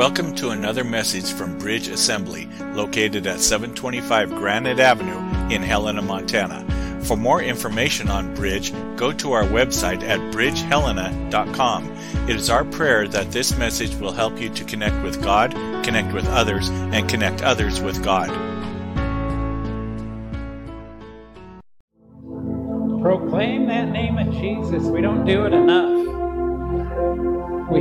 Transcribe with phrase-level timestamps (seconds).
[0.00, 5.18] Welcome to another message from Bridge Assembly, located at 725 Granite Avenue
[5.54, 6.64] in Helena, Montana.
[7.04, 11.90] For more information on Bridge, go to our website at bridgehelena.com.
[12.30, 15.52] It is our prayer that this message will help you to connect with God,
[15.84, 18.49] connect with others, and connect others with God.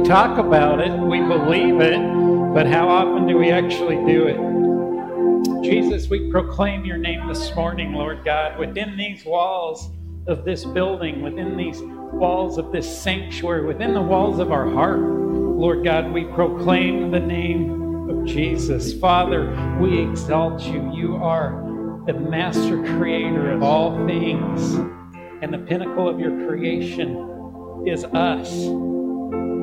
[0.09, 1.99] Talk about it, we believe it,
[2.51, 5.63] but how often do we actually do it?
[5.63, 9.91] Jesus, we proclaim your name this morning, Lord God, within these walls
[10.25, 14.99] of this building, within these walls of this sanctuary, within the walls of our heart.
[14.99, 18.95] Lord God, we proclaim the name of Jesus.
[18.99, 20.91] Father, we exalt you.
[20.91, 24.73] You are the master creator of all things,
[25.43, 28.49] and the pinnacle of your creation is us.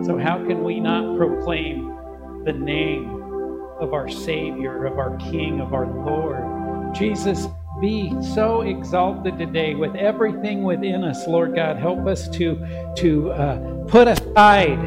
[0.07, 3.21] So, how can we not proclaim the name
[3.81, 6.95] of our Savior, of our King, of our Lord?
[6.95, 7.49] Jesus,
[7.81, 11.77] be so exalted today with everything within us, Lord God.
[11.77, 14.79] Help us to, to uh, put aside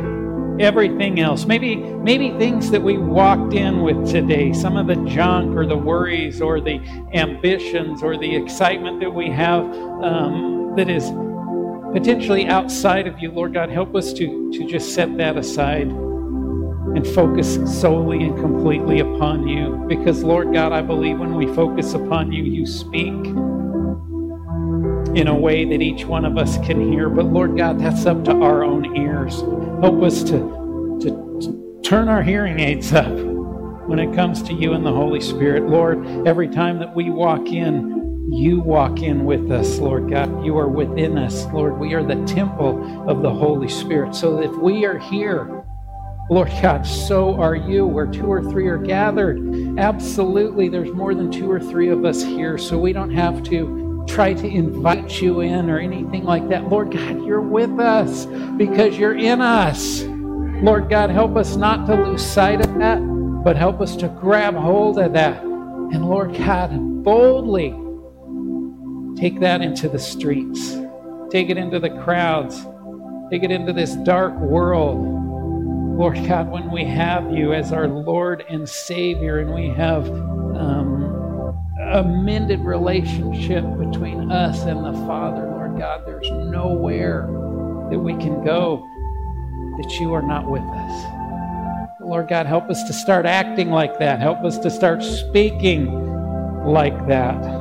[0.62, 1.44] everything else.
[1.46, 5.78] Maybe, maybe things that we walked in with today, some of the junk or the
[5.78, 6.80] worries or the
[7.14, 9.66] ambitions or the excitement that we have
[10.02, 11.12] um, that is
[11.94, 17.06] potentially outside of you, Lord God, help us to, to just set that aside and
[17.08, 19.86] focus solely and completely upon you.
[19.88, 23.14] Because, Lord God, I believe when we focus upon you, you speak
[25.16, 27.10] in a way that each one of us can hear.
[27.10, 29.42] But, Lord God, that's up to our own ears.
[29.82, 33.14] Help us to, to, to turn our hearing aids up
[33.88, 35.68] when it comes to you and the Holy Spirit.
[35.68, 38.00] Lord, every time that we walk in,
[38.32, 40.46] you walk in with us, Lord God.
[40.46, 41.80] You are within us, Lord.
[41.80, 44.14] We are the temple of the Holy Spirit.
[44.14, 45.66] So if we are here,
[46.30, 47.88] Lord God, so are you.
[47.88, 52.22] Where two or three are gathered, absolutely, there's more than two or three of us
[52.22, 52.60] here.
[52.60, 56.70] So we don't have to try to invite you in or anything like that.
[56.70, 58.28] Lord God, you're with us
[58.58, 60.04] because you're in us.
[60.62, 63.00] Lord God, help us not to lose sight of that,
[63.44, 65.42] but help us to grab hold of that.
[65.42, 66.70] And Lord God,
[67.04, 67.89] boldly
[69.20, 70.78] Take that into the streets.
[71.30, 72.66] Take it into the crowds.
[73.30, 74.98] Take it into this dark world.
[75.98, 81.04] Lord God, when we have you as our Lord and Savior and we have um,
[81.92, 87.28] a mended relationship between us and the Father, Lord God, there's nowhere
[87.92, 88.78] that we can go
[89.82, 92.00] that you are not with us.
[92.02, 94.22] Lord God, help us to start acting like that.
[94.22, 95.92] Help us to start speaking
[96.66, 97.59] like that.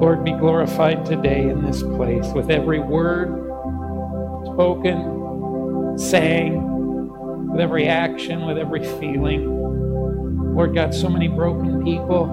[0.00, 3.44] Lord, be glorified today in this place with every word
[4.54, 10.54] spoken, sang, with every action, with every feeling.
[10.54, 12.26] Lord God, so many broken people.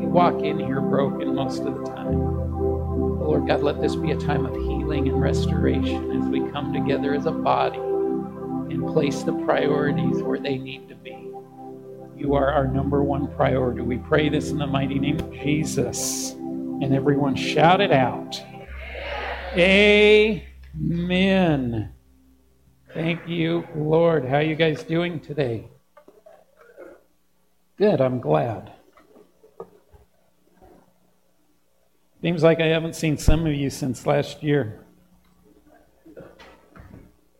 [0.00, 2.18] We walk in here broken most of the time.
[3.20, 7.14] Lord God, let this be a time of healing and restoration as we come together
[7.14, 11.30] as a body and place the priorities where they need to be.
[12.16, 13.82] You are our number one priority.
[13.82, 16.36] We pray this in the mighty name of Jesus.
[16.80, 18.42] And everyone shouted out,
[19.54, 20.32] Amen.
[22.94, 24.24] Thank you, Lord.
[24.24, 25.68] How you guys doing today?
[27.76, 28.72] Good, I'm glad.
[32.22, 34.84] Seems like I haven't seen some of you since last year.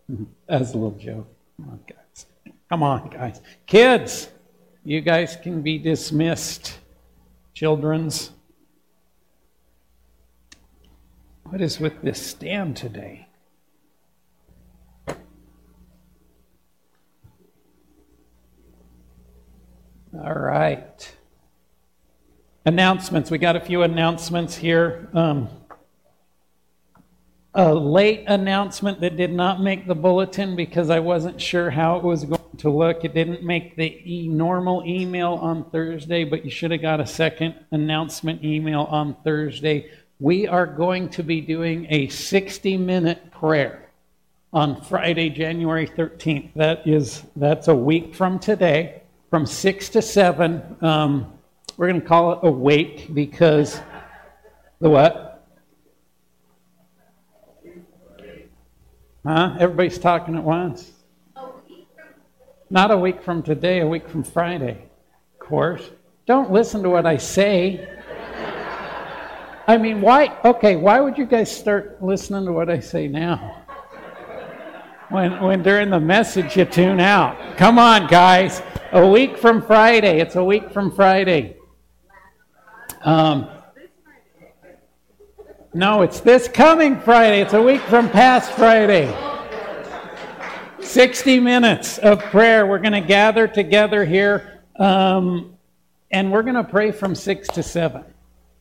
[0.48, 1.28] That's a little joke.
[1.56, 2.26] Come on, guys.
[2.68, 3.40] Come on, guys.
[3.66, 4.28] Kids,
[4.84, 6.78] you guys can be dismissed.
[7.54, 8.32] Children's.
[11.50, 13.26] What is with this stand today?
[20.14, 21.16] All right.
[22.64, 23.32] Announcements.
[23.32, 25.08] We got a few announcements here.
[25.12, 25.48] Um,
[27.52, 32.04] a late announcement that did not make the bulletin because I wasn't sure how it
[32.04, 33.04] was going to look.
[33.04, 37.06] It didn't make the e- normal email on Thursday, but you should have got a
[37.08, 43.88] second announcement email on Thursday we are going to be doing a 60 minute prayer
[44.52, 46.50] on Friday, January 13th.
[46.54, 50.76] That is, that's a week from today, from 6 to 7.
[50.82, 51.32] Um,
[51.78, 53.80] we're going to call it awake because
[54.78, 55.48] the what?
[59.24, 59.56] Huh?
[59.58, 60.90] Everybody's talking at once.
[62.68, 64.82] Not a week from today, a week from Friday,
[65.32, 65.90] of course.
[66.26, 67.99] Don't listen to what I say.
[69.66, 70.36] I mean, why?
[70.44, 73.60] Okay, why would you guys start listening to what I say now?
[75.10, 77.56] when, when during the message you tune out.
[77.56, 78.62] Come on, guys.
[78.92, 80.20] A week from Friday.
[80.20, 81.56] It's a week from Friday.
[83.02, 83.48] Um,
[85.74, 87.40] no, it's this coming Friday.
[87.40, 89.14] It's a week from past Friday.
[90.80, 92.66] 60 minutes of prayer.
[92.66, 95.56] We're going to gather together here um,
[96.10, 98.04] and we're going to pray from 6 to 7.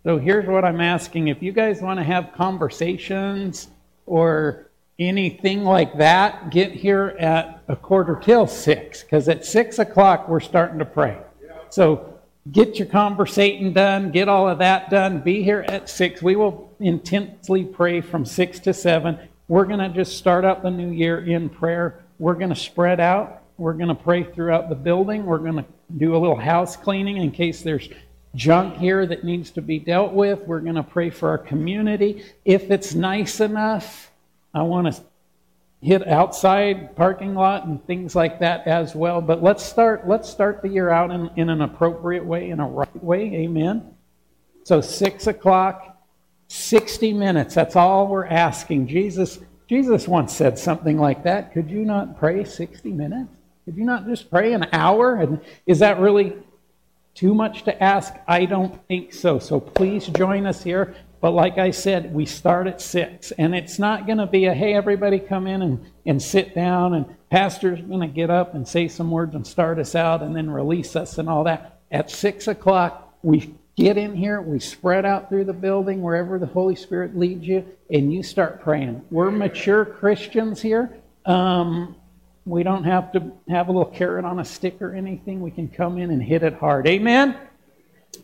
[0.03, 1.27] So here's what I'm asking.
[1.27, 3.67] If you guys want to have conversations
[4.05, 10.29] or anything like that, get here at a quarter till six, because at six o'clock
[10.29, 11.17] we're starting to pray.
[11.69, 12.17] So
[12.51, 16.21] get your conversating done, get all of that done, be here at six.
[16.21, 19.19] We will intensely pray from six to seven.
[19.49, 22.03] We're going to just start out the new year in prayer.
[22.19, 23.43] We're going to spread out.
[23.57, 25.25] We're going to pray throughout the building.
[25.25, 25.65] We're going to
[25.97, 27.89] do a little house cleaning in case there's
[28.35, 30.41] junk here that needs to be dealt with.
[30.41, 32.23] We're going to pray for our community.
[32.45, 34.11] If it's nice enough,
[34.53, 35.01] I want to
[35.81, 39.21] hit outside parking lot and things like that as well.
[39.21, 42.67] But let's start let's start the year out in, in an appropriate way, in a
[42.67, 43.33] right way.
[43.35, 43.95] Amen.
[44.63, 45.97] So six o'clock,
[46.49, 47.55] 60 minutes.
[47.55, 48.87] That's all we're asking.
[48.87, 51.53] Jesus, Jesus once said something like that.
[51.53, 53.29] Could you not pray 60 minutes?
[53.65, 55.15] Could you not just pray an hour?
[55.15, 56.35] And is that really
[57.19, 58.13] too much to ask?
[58.29, 59.39] I don't think so.
[59.39, 60.95] So please join us here.
[61.19, 63.31] But like I said, we start at 6.
[63.31, 66.93] And it's not going to be a, hey, everybody come in and, and sit down,
[66.93, 70.33] and pastor's going to get up and say some words and start us out and
[70.33, 71.81] then release us and all that.
[71.91, 76.45] At 6 o'clock, we get in here, we spread out through the building wherever the
[76.45, 79.03] Holy Spirit leads you, and you start praying.
[79.11, 80.97] We're mature Christians here.
[81.25, 81.97] Um,
[82.49, 85.39] we don't have to have a little carrot on a stick or anything.
[85.39, 86.87] We can come in and hit it hard.
[86.87, 87.37] Amen?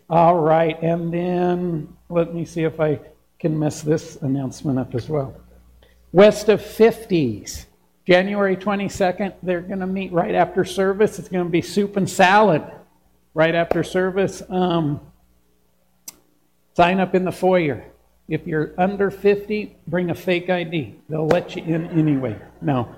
[0.10, 3.00] All right, and then let me see if I
[3.40, 5.36] can mess this announcement up as well.
[6.12, 7.66] West of 50s,
[8.08, 11.20] January 22nd, they're going to meet right after service.
[11.20, 12.64] It's going to be soup and salad
[13.34, 14.42] right after service.
[14.50, 15.02] Um,
[16.76, 17.86] sign up in the foyer.
[18.28, 20.96] If you're under 50, bring a fake ID.
[21.10, 22.40] They'll let you in anyway.
[22.62, 22.96] No.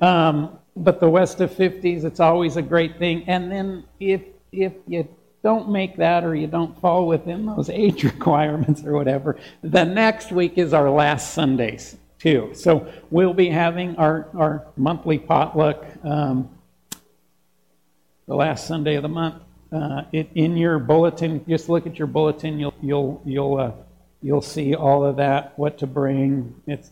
[0.00, 3.24] Um, but the West of 50s, it's always a great thing.
[3.26, 5.08] And then if if you
[5.42, 10.32] don't make that or you don't fall within those age requirements or whatever, the next
[10.32, 12.50] week is our last Sundays too.
[12.54, 16.48] So we'll be having our, our monthly potluck um,
[18.26, 19.42] the last Sunday of the month.
[19.72, 22.58] Uh, it, in your bulletin, just look at your bulletin.
[22.58, 23.72] You'll you'll you'll uh,
[24.22, 25.58] you'll see all of that.
[25.58, 26.54] What to bring.
[26.66, 26.90] It's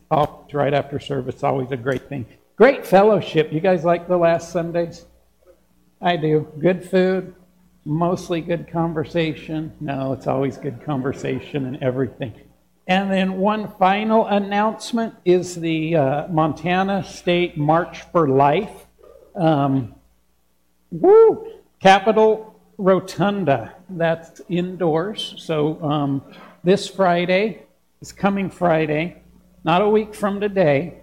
[0.53, 1.43] right after service.
[1.43, 2.27] Always a great thing.
[2.56, 3.53] Great fellowship.
[3.53, 5.06] You guys like the last Sundays?
[6.01, 6.47] I do.
[6.61, 7.35] Good food,
[7.85, 9.73] mostly good conversation.
[9.81, 12.33] No, it's always good conversation and everything.
[12.87, 18.87] And then one final announcement is the uh, Montana State March for Life.
[19.35, 19.97] Um,
[20.93, 21.55] woo!
[21.81, 23.75] Capitol Rotunda.
[23.91, 25.35] That's indoors.
[25.39, 26.23] So um,
[26.62, 27.65] this Friday,
[27.99, 29.23] this coming Friday,
[29.65, 31.01] not a week from today,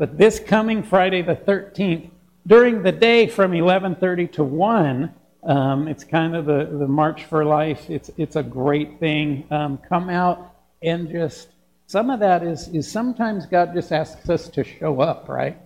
[0.00, 2.08] but this coming Friday the 13th,
[2.46, 5.12] during the day from 11:30 to 1,
[5.42, 7.90] um, it's kind of the, the March for Life.
[7.90, 9.46] It's, it's a great thing.
[9.50, 11.48] Um, come out and just,
[11.86, 15.58] some of that is, is sometimes God just asks us to show up, right?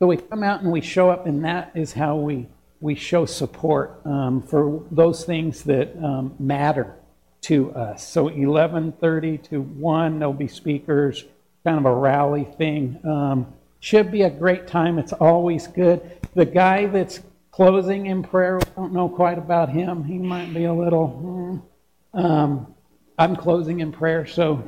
[0.00, 2.48] So we come out and we show up, and that is how we,
[2.80, 6.96] we show support um, for those things that um, matter
[7.42, 8.04] to us.
[8.04, 11.24] So 11:30 to 1, there'll be speakers,
[11.62, 12.98] kind of a rally thing.
[13.04, 14.98] Um, should be a great time.
[14.98, 16.26] It's always good.
[16.34, 17.20] The guy that's
[17.58, 18.58] closing in prayer.
[18.58, 20.04] We don't know quite about him.
[20.04, 21.08] He might be a little.
[22.14, 22.18] Hmm.
[22.18, 22.74] Um,
[23.18, 24.62] I'm closing in prayer, so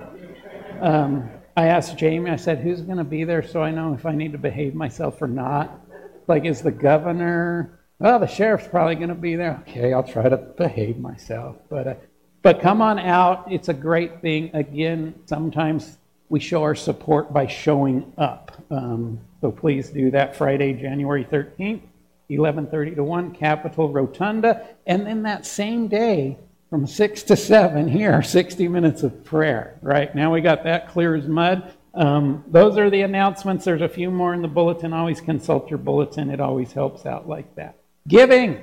[0.81, 2.31] um, I asked Jamie.
[2.31, 4.75] I said, "Who's going to be there?" So I know if I need to behave
[4.75, 5.81] myself or not.
[6.27, 7.79] Like, is the governor?
[8.01, 9.63] Well, the sheriff's probably going to be there.
[9.69, 11.59] Okay, I'll try to behave myself.
[11.69, 11.95] But uh,
[12.43, 13.53] but come on out.
[13.53, 14.51] It's a great thing.
[14.53, 15.97] Again, sometimes
[16.31, 18.53] we show our support by showing up.
[18.71, 21.83] Um, so please do that Friday, January 13th.
[22.31, 26.39] 11:30 to 1, Capitol Rotunda, and then that same day
[26.71, 29.77] from 6 to 7 here, 60 minutes of prayer.
[29.83, 31.73] Right now we got that clear as mud.
[31.93, 33.65] Um, those are the announcements.
[33.65, 34.93] There's a few more in the bulletin.
[34.93, 36.31] Always consult your bulletin.
[36.31, 37.75] It always helps out like that.
[38.07, 38.63] Giving.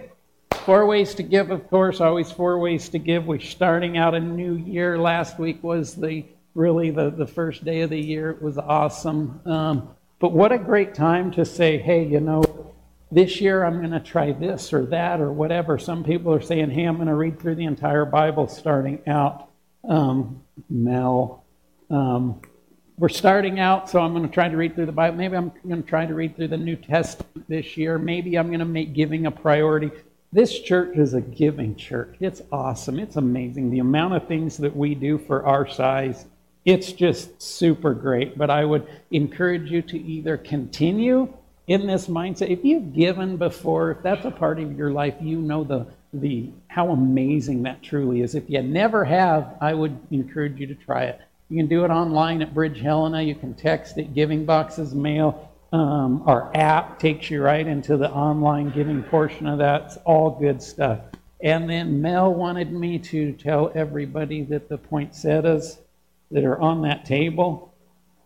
[0.63, 2.00] Four ways to give, of course.
[2.00, 3.27] Always four ways to give.
[3.27, 4.97] We're starting out a new year.
[4.97, 6.24] Last week was the
[6.58, 8.32] really the, the first day of the year.
[8.32, 9.40] It was awesome.
[9.46, 12.44] Um, but what a great time to say, hey, you know,
[13.12, 15.78] this year I'm going to try this or that or whatever.
[15.78, 19.50] Some people are saying, hey, I'm going to read through the entire Bible starting out.
[19.88, 21.46] Um, Mel,
[21.92, 22.42] um,
[22.98, 25.16] we're starting out, so I'm going to try to read through the Bible.
[25.16, 28.00] Maybe I'm going to try to read through the New Testament this year.
[28.00, 29.92] Maybe I'm going to make giving a priority.
[30.34, 32.18] This church is a giving church.
[32.20, 32.98] It's awesome.
[32.98, 33.70] It's amazing.
[33.70, 36.26] The amount of things that we do for our size,
[36.67, 38.38] it's just super great.
[38.38, 41.33] But I would encourage you to either continue
[41.67, 42.50] in this mindset.
[42.50, 46.50] If you've given before, if that's a part of your life, you know the the
[46.67, 48.36] how amazing that truly is.
[48.36, 51.21] If you never have, I would encourage you to try it.
[51.50, 53.21] You can do it online at Bridge Helena.
[53.21, 55.50] You can text it, Giving Boxes Mail.
[55.71, 59.83] Um, our app takes you right into the online giving portion of that.
[59.86, 61.00] It's all good stuff.
[61.41, 65.77] And then Mel wanted me to tell everybody that the poinsettias
[66.31, 67.74] that are on that table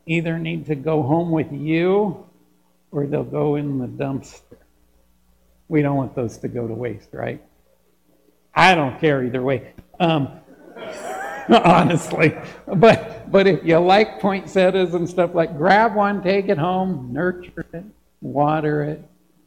[0.06, 2.26] either need to go home with you
[2.92, 4.58] or they'll go in the dumpster.
[5.68, 7.42] We don't want those to go to waste, right?
[8.54, 9.74] I don't care either way.
[10.00, 10.42] Um,
[11.50, 12.36] honestly.
[12.68, 17.66] But but if you like poinsettias and stuff like, grab one, take it home, nurture
[17.74, 17.86] it,
[18.22, 19.04] water it,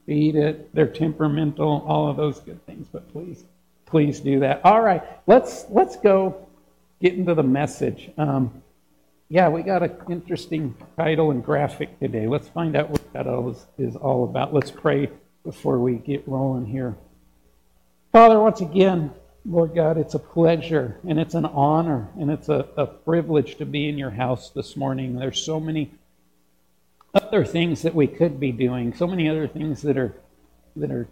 [0.07, 0.75] feed it.
[0.75, 2.87] They're temperamental, all of those good things.
[2.91, 3.45] But please,
[3.87, 4.65] please do that.
[4.65, 6.47] All right, let's let's go
[7.05, 8.11] get into the message.
[8.17, 8.63] Um,
[9.29, 12.27] yeah, we got an interesting title and graphic today.
[12.27, 14.55] Let's find out what that all is, is all about.
[14.55, 15.11] Let's pray
[15.45, 16.97] before we get rolling here.
[18.11, 19.13] Father, once again,
[19.45, 23.67] Lord God, it's a pleasure and it's an honor and it's a, a privilege to
[23.67, 25.17] be in your house this morning.
[25.17, 25.91] There's so many
[27.13, 30.15] other things that we could be doing, so many other things that are
[30.77, 31.07] that are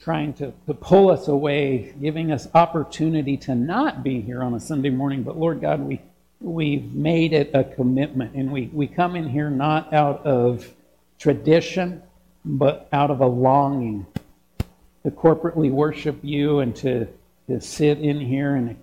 [0.00, 4.60] trying to, to pull us away, giving us opportunity to not be here on a
[4.60, 5.22] Sunday morning.
[5.22, 6.00] But Lord God, we
[6.40, 10.72] we've made it a commitment and we, we come in here not out of
[11.18, 12.00] tradition,
[12.44, 14.06] but out of a longing
[15.02, 17.08] to corporately worship you and to
[17.48, 18.76] to sit in here and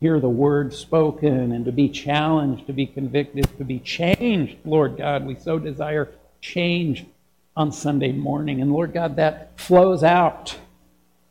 [0.00, 4.56] hear the word spoken and to be challenged, to be convicted, to be changed.
[4.64, 6.08] Lord God, we so desire
[6.40, 7.04] change
[7.56, 8.60] on Sunday morning.
[8.60, 10.56] And Lord God, that flows out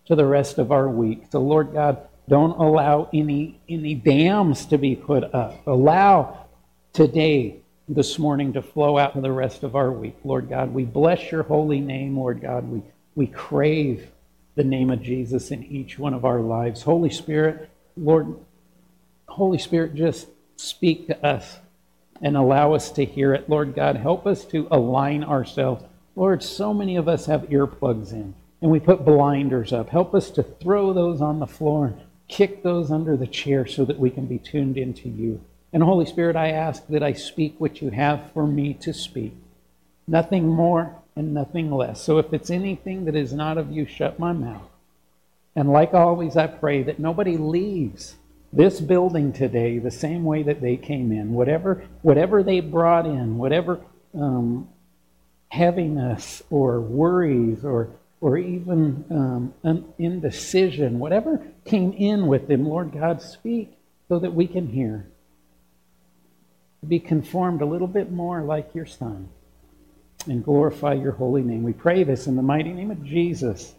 [0.06, 1.24] to the rest of our week.
[1.32, 5.66] So, Lord God, don't allow any, any dams to be put up.
[5.68, 6.46] Allow
[6.94, 10.16] today, this morning, to flow out to the rest of our week.
[10.24, 12.70] Lord God, we bless your holy name, Lord God.
[12.70, 12.82] We,
[13.16, 14.10] we crave
[14.56, 16.84] the name of Jesus in each one of our lives.
[16.84, 18.36] Holy Spirit, Lord,
[19.28, 21.60] Holy Spirit, just speak to us
[22.22, 23.50] and allow us to hear it.
[23.50, 25.84] Lord God, help us to align ourselves.
[26.15, 29.89] Lord, so many of us have earplugs in and we put blinders up.
[29.89, 33.86] Help us to throw those on the floor and kick those under the chair so
[33.86, 35.41] that we can be tuned into you.
[35.74, 39.34] And Holy Spirit, I ask that I speak what you have for me to speak.
[40.08, 42.01] Nothing more, and nothing less.
[42.01, 44.70] So if it's anything that is not of you, shut my mouth.
[45.56, 48.15] And like always, I pray that nobody leaves
[48.53, 51.34] this building today the same way that they came in.
[51.34, 53.82] Whatever, whatever they brought in, whatever
[54.13, 54.70] um,
[55.51, 57.89] heaviness or worries or,
[58.22, 63.77] or even um, an indecision, whatever came in with them, Lord God, speak
[64.08, 65.05] so that we can hear.
[66.88, 69.27] Be conformed a little bit more like your Son
[70.25, 71.63] and glorify your holy name.
[71.63, 73.75] We pray this in the mighty name of Jesus.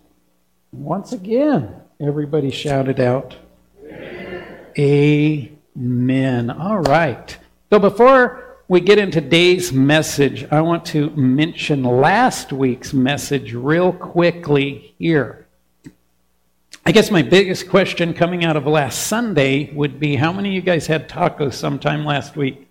[0.73, 3.37] Once again, everybody shouted out,
[3.83, 5.57] Amen.
[5.75, 6.51] Amen.
[6.51, 7.39] All right.
[7.71, 13.93] So before we get into today's message, I want to mention last week's message real
[13.93, 15.47] quickly here.
[16.87, 20.55] I guess my biggest question coming out of last Sunday would be how many of
[20.55, 22.67] you guys had tacos sometime last week?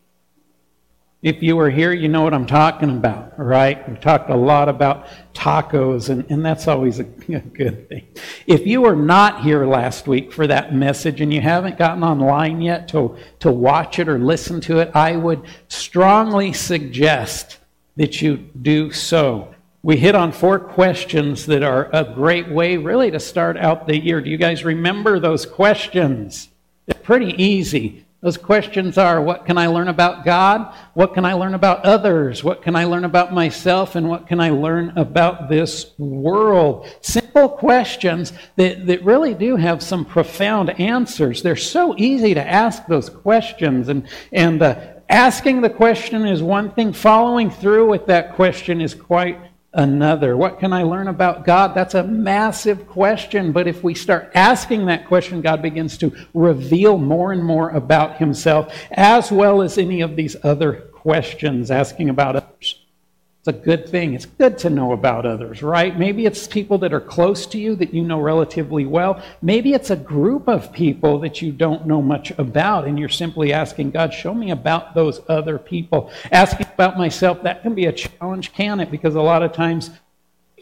[1.21, 3.87] If you were here, you know what I'm talking about, right?
[3.87, 8.07] We talked a lot about tacos, and, and that's always a, a good thing.
[8.47, 12.59] If you were not here last week for that message and you haven't gotten online
[12.59, 17.59] yet to, to watch it or listen to it, I would strongly suggest
[17.97, 19.53] that you do so.
[19.83, 23.95] We hit on four questions that are a great way, really, to start out the
[23.97, 24.21] year.
[24.21, 26.49] Do you guys remember those questions?
[26.87, 28.05] They're pretty easy.
[28.21, 30.75] Those questions are what can I learn about God?
[30.93, 32.43] What can I learn about others?
[32.43, 33.95] What can I learn about myself?
[33.95, 36.87] And what can I learn about this world?
[37.01, 41.41] Simple questions that, that really do have some profound answers.
[41.41, 43.89] They're so easy to ask those questions.
[43.89, 48.93] And, and uh, asking the question is one thing, following through with that question is
[48.93, 49.39] quite
[49.73, 50.35] another?
[50.35, 51.73] What can I learn about God?
[51.73, 53.51] That's a massive question.
[53.51, 58.17] But if we start asking that question, God begins to reveal more and more about
[58.17, 62.80] himself, as well as any of these other questions, asking about others.
[63.41, 64.13] It's a good thing.
[64.13, 65.97] It's good to know about others, right?
[65.97, 69.19] Maybe it's people that are close to you that you know relatively well.
[69.41, 73.51] Maybe it's a group of people that you don't know much about, and you're simply
[73.51, 76.11] asking, God, show me about those other people.
[76.31, 78.91] Asking about myself, that can be a challenge, can it?
[78.91, 79.89] Because a lot of times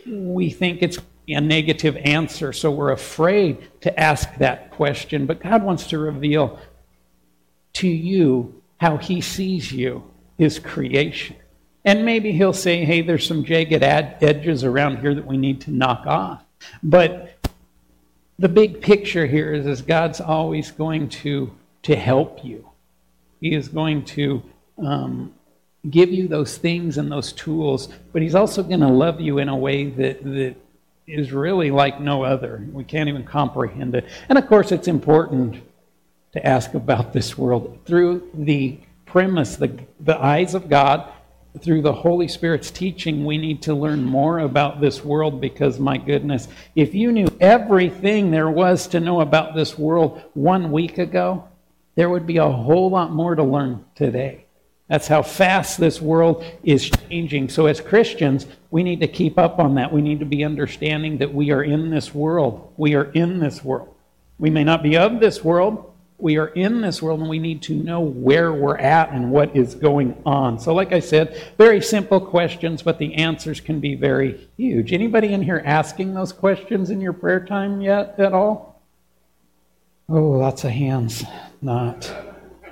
[0.07, 5.25] we think it's a negative answer, so we're afraid to ask that question.
[5.25, 6.57] But God wants to reveal
[7.73, 11.35] to you how He sees you, His creation.
[11.85, 15.61] And maybe he'll say, hey, there's some jagged ad- edges around here that we need
[15.61, 16.43] to knock off.
[16.83, 17.37] But
[18.37, 21.51] the big picture here is, is God's always going to,
[21.83, 22.69] to help you.
[23.39, 24.43] He is going to
[24.77, 25.33] um,
[25.89, 29.47] give you those things and those tools, but He's also going to love you in
[29.47, 30.55] a way that, that
[31.07, 32.65] is really like no other.
[32.71, 34.05] We can't even comprehend it.
[34.27, 35.61] And of course, it's important
[36.33, 41.11] to ask about this world through the premise, the, the eyes of God
[41.57, 45.97] through the Holy Spirit's teaching, we need to learn more about this world because, my
[45.97, 51.47] goodness, if you knew everything there was to know about this world one week ago,
[51.95, 54.45] there would be a whole lot more to learn today.
[54.87, 57.49] That's how fast this world is changing.
[57.49, 59.91] So, as Christians, we need to keep up on that.
[59.91, 62.73] We need to be understanding that we are in this world.
[62.77, 63.93] We are in this world.
[64.39, 65.88] We may not be of this world,
[66.19, 69.55] we are in this world and we need to know where we're at and what
[69.55, 70.59] is going on.
[70.59, 74.91] So like I said, very simple questions, but the answers can be very huge.
[74.91, 78.81] Anybody in here asking those questions in your prayer time yet at all?
[80.09, 81.23] Oh, lots of hands.
[81.61, 82.11] Not.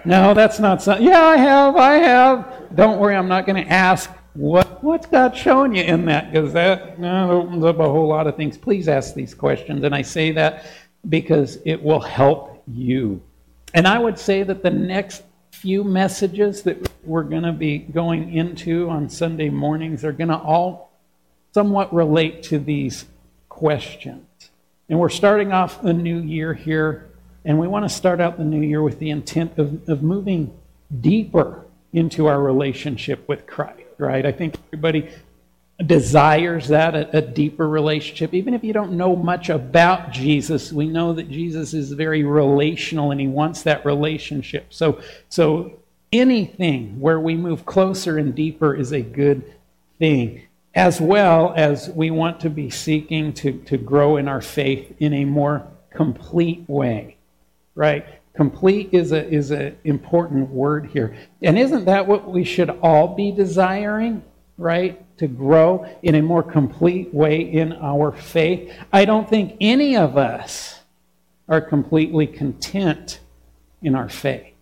[0.03, 0.97] No, that's not so.
[0.97, 1.75] Yeah, I have.
[1.75, 2.75] I have.
[2.75, 6.53] Don't worry, I'm not going to ask what what's God showing you in that because
[6.53, 8.57] that opens up a whole lot of things.
[8.57, 10.65] Please ask these questions, and I say that
[11.09, 13.21] because it will help you
[13.77, 18.33] and I would say that the next few messages that we're going to be going
[18.33, 20.91] into on Sunday mornings are going to all
[21.53, 23.05] somewhat relate to these
[23.49, 24.25] questions.
[24.89, 27.11] And we're starting off a new year here,
[27.45, 30.57] and we want to start out the new year with the intent of, of moving
[30.99, 34.25] deeper into our relationship with Christ, right?
[34.25, 35.07] I think everybody
[35.85, 38.33] desires that, a, a, deeper relationship.
[38.33, 43.11] Even if you don't know much about Jesus, we know that Jesus is very relational
[43.11, 44.73] and he wants that relationship.
[44.73, 45.73] So, so
[46.11, 49.53] anything where we move closer and deeper is a good
[49.99, 50.43] thing.
[50.73, 55.13] As well as we want to be seeking to, to grow in our faith in
[55.13, 57.17] a more complete way.
[57.75, 58.05] Right?
[58.35, 61.15] Complete is a is an important word here.
[61.41, 64.23] And isn't that what we should all be desiring?
[64.57, 65.03] Right?
[65.17, 68.73] to grow in a more complete way in our faith.
[68.93, 70.79] I don't think any of us
[71.49, 73.19] are completely content
[73.81, 74.53] in our faith,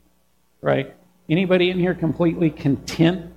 [0.62, 0.96] right?
[1.30, 3.34] Anybody in here completely content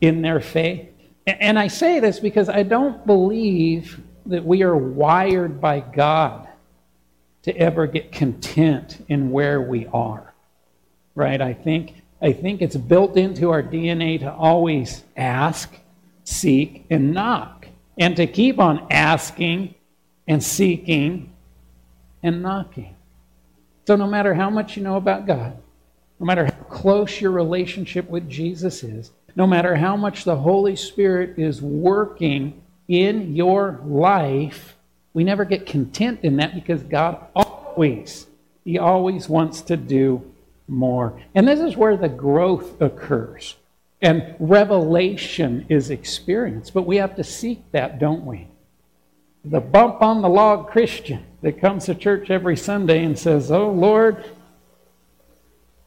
[0.00, 0.88] in their faith?
[1.26, 6.48] And I say this because I don't believe that we are wired by God
[7.42, 10.34] to ever get content in where we are.
[11.14, 11.40] Right?
[11.40, 15.74] I think I think it's built into our DNA to always ask
[16.24, 17.66] seek, and knock.
[17.98, 19.74] And to keep on asking
[20.26, 21.32] and seeking
[22.22, 22.94] and knocking.
[23.86, 25.56] So, no matter how much you know about God,
[26.18, 30.76] no matter how close your relationship with Jesus is, no matter how much the Holy
[30.76, 34.76] Spirit is working in your life,
[35.14, 38.26] we never get content in that because God always,
[38.64, 40.30] He always wants to do
[40.68, 41.20] more.
[41.34, 43.56] And this is where the growth occurs.
[44.02, 48.48] And revelation is experience, but we have to seek that, don't we?
[49.44, 53.70] The bump on the log Christian that comes to church every Sunday and says, Oh
[53.70, 54.24] Lord,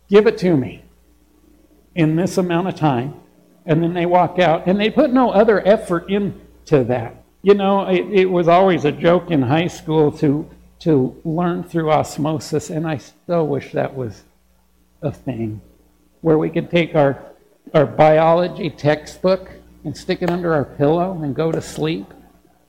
[0.09, 0.83] give it to me
[1.95, 3.15] in this amount of time.
[3.65, 7.23] And then they walk out and they put no other effort into that.
[7.41, 10.49] You know, it, it was always a joke in high school to,
[10.79, 14.23] to learn through osmosis, and I still wish that was
[15.01, 15.61] a thing
[16.21, 17.32] where we could take our
[17.73, 19.49] our biology textbook
[19.83, 22.05] and stick it under our pillow and go to sleep,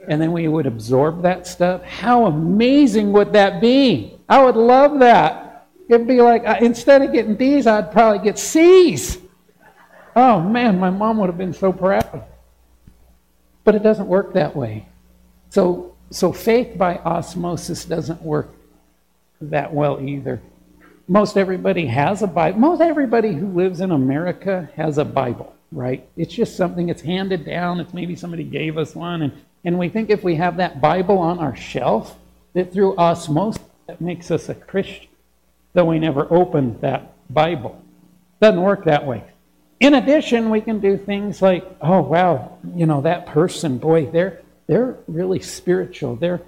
[0.09, 1.83] and then we would absorb that stuff.
[1.83, 4.19] How amazing would that be?
[4.29, 5.69] I would love that.
[5.89, 9.19] It'd be like, instead of getting D's, I'd probably get C's.
[10.17, 12.25] Oh man, my mom would have been so proud.
[13.65, 14.87] But it doesn't work that way.
[15.51, 18.55] So, so faith by osmosis doesn't work
[19.41, 20.41] that well either
[21.09, 22.59] most everybody has a Bible.
[22.59, 26.07] Most everybody who lives in America has a Bible, right?
[26.17, 27.81] It's just something that's handed down.
[27.81, 29.23] It's maybe somebody gave us one.
[29.23, 29.33] And,
[29.65, 32.17] and we think if we have that Bible on our shelf,
[32.55, 35.09] that through osmosis, that makes us a Christian,
[35.75, 37.81] though we never opened that Bible.
[38.41, 39.25] Doesn't work that way.
[39.81, 44.41] In addition, we can do things like, oh wow, you know that person, boy, they're
[44.67, 46.17] they're really spiritual.
[46.17, 46.41] Their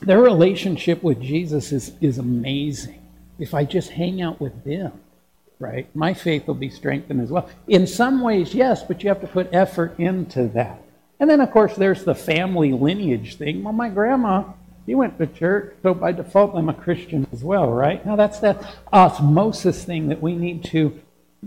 [0.00, 3.05] their relationship with Jesus is is amazing.
[3.38, 4.92] If I just hang out with them,
[5.58, 7.48] right, my faith will be strengthened as well.
[7.68, 10.82] In some ways, yes, but you have to put effort into that.
[11.18, 13.62] And then, of course, there's the family lineage thing.
[13.62, 14.44] Well, my grandma,
[14.84, 18.04] she went to church, so by default, I'm a Christian as well, right?
[18.04, 21.00] Now, that's that osmosis thing that we need to,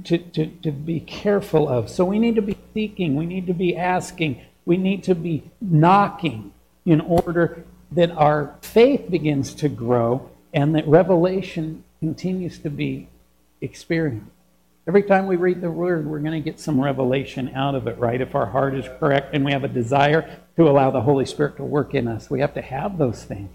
[0.05, 1.89] to, to, to be careful of.
[1.89, 5.43] So we need to be seeking, we need to be asking, we need to be
[5.61, 6.51] knocking
[6.85, 13.07] in order that our faith begins to grow and that revelation continues to be
[13.61, 14.31] experienced.
[14.87, 17.99] Every time we read the Word, we're going to get some revelation out of it,
[17.99, 18.19] right?
[18.19, 21.57] If our heart is correct and we have a desire to allow the Holy Spirit
[21.57, 23.51] to work in us, we have to have those things.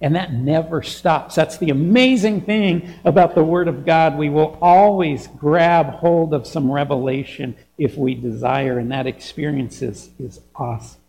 [0.00, 1.34] And that never stops.
[1.34, 4.16] That's the amazing thing about the Word of God.
[4.16, 10.10] We will always grab hold of some revelation if we desire, and that experience is,
[10.20, 11.00] is awesome.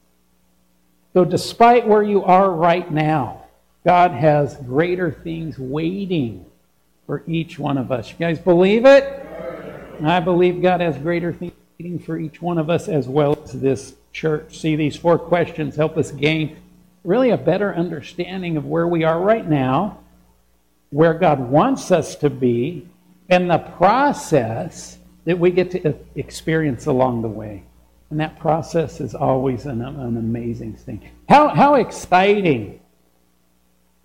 [1.13, 3.45] So, despite where you are right now,
[3.85, 6.45] God has greater things waiting
[7.05, 8.11] for each one of us.
[8.11, 9.25] You guys believe it?
[10.03, 13.53] I believe God has greater things waiting for each one of us as well as
[13.53, 14.59] this church.
[14.59, 16.57] See, these four questions help us gain
[17.03, 19.99] really a better understanding of where we are right now,
[20.89, 22.87] where God wants us to be,
[23.29, 27.63] and the process that we get to experience along the way.
[28.09, 31.09] And that process is always an, an amazing thing.
[31.27, 32.78] How, how exciting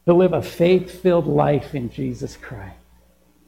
[0.06, 2.76] to live a faith filled life in Jesus Christ.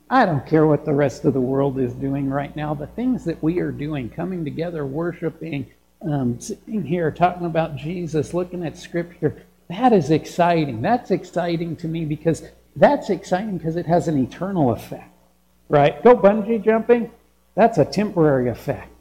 [0.09, 2.75] I don't care what the rest of the world is doing right now.
[2.75, 5.67] The things that we are doing, coming together, worshiping,
[6.01, 10.81] um, sitting here talking about Jesus, looking at Scripture, that is exciting.
[10.81, 12.45] That's exciting to me because
[12.77, 15.11] that's exciting because it has an eternal effect,
[15.69, 16.03] right?
[16.05, 17.11] Go bungee jumping,
[17.55, 18.93] that's a temporary effect.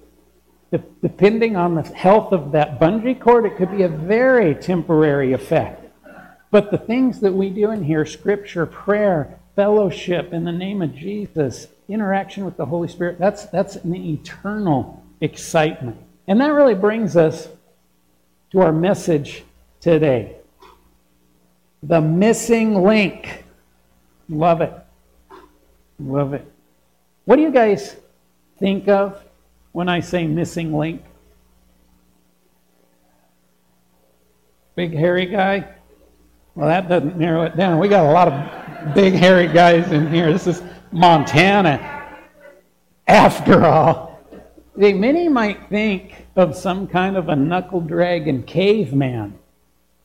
[0.71, 5.33] De- depending on the health of that bungee cord, it could be a very temporary
[5.33, 5.84] effect.
[6.51, 10.95] But the things that we do in here, Scripture, prayer, fellowship in the name of
[10.95, 15.97] Jesus, interaction with the Holy Spirit, that's, that's an eternal excitement.
[16.27, 17.47] And that really brings us
[18.51, 19.43] to our message
[19.79, 20.37] today
[21.83, 23.43] the missing link.
[24.27, 24.73] Love it.
[25.99, 26.51] Love it.
[27.25, 27.95] What do you guys
[28.57, 29.23] think of
[29.71, 31.03] when I say missing link?
[34.75, 35.74] Big hairy guy?
[36.55, 37.79] Well, that doesn't narrow it down.
[37.79, 40.31] We got a lot of big hairy guys in here.
[40.31, 40.63] This is
[40.93, 42.17] Montana.
[43.07, 44.21] After all,
[44.77, 49.37] many might think of some kind of a knuckle dragon caveman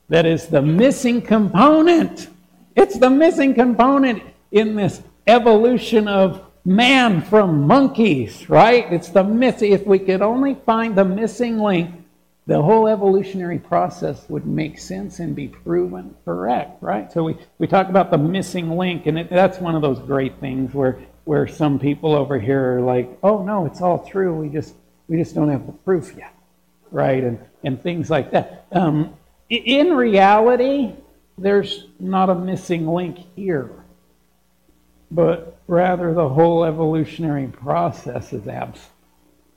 [0.09, 2.27] that is the missing component.
[2.75, 8.91] It's the missing component in this evolution of man from monkeys, right?
[8.91, 9.71] It's the missing.
[9.71, 11.95] If we could only find the missing link,
[12.47, 17.11] the whole evolutionary process would make sense and be proven correct, right?
[17.11, 20.39] So we, we talk about the missing link, and it, that's one of those great
[20.39, 24.33] things where where some people over here are like, oh no, it's all true.
[24.35, 24.73] We just
[25.07, 26.33] we just don't have the proof yet,
[26.89, 27.23] right?
[27.23, 28.65] And and things like that.
[28.71, 29.13] Um,
[29.49, 30.93] in reality,
[31.37, 33.69] there's not a missing link here,
[35.11, 38.91] but rather the whole evolutionary process is absent,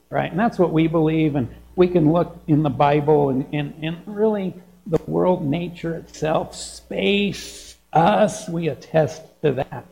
[0.09, 0.29] right?
[0.29, 3.97] And that's what we believe and we can look in the Bible and, and, and
[4.05, 4.53] really
[4.87, 9.85] the world, nature itself, space, us, we attest to that.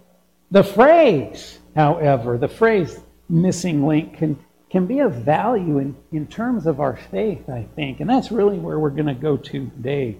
[0.51, 4.37] The phrase, however, the phrase missing link can,
[4.69, 7.99] can be of value in, in terms of our faith, I think.
[7.99, 10.17] And that's really where we're going to go to today.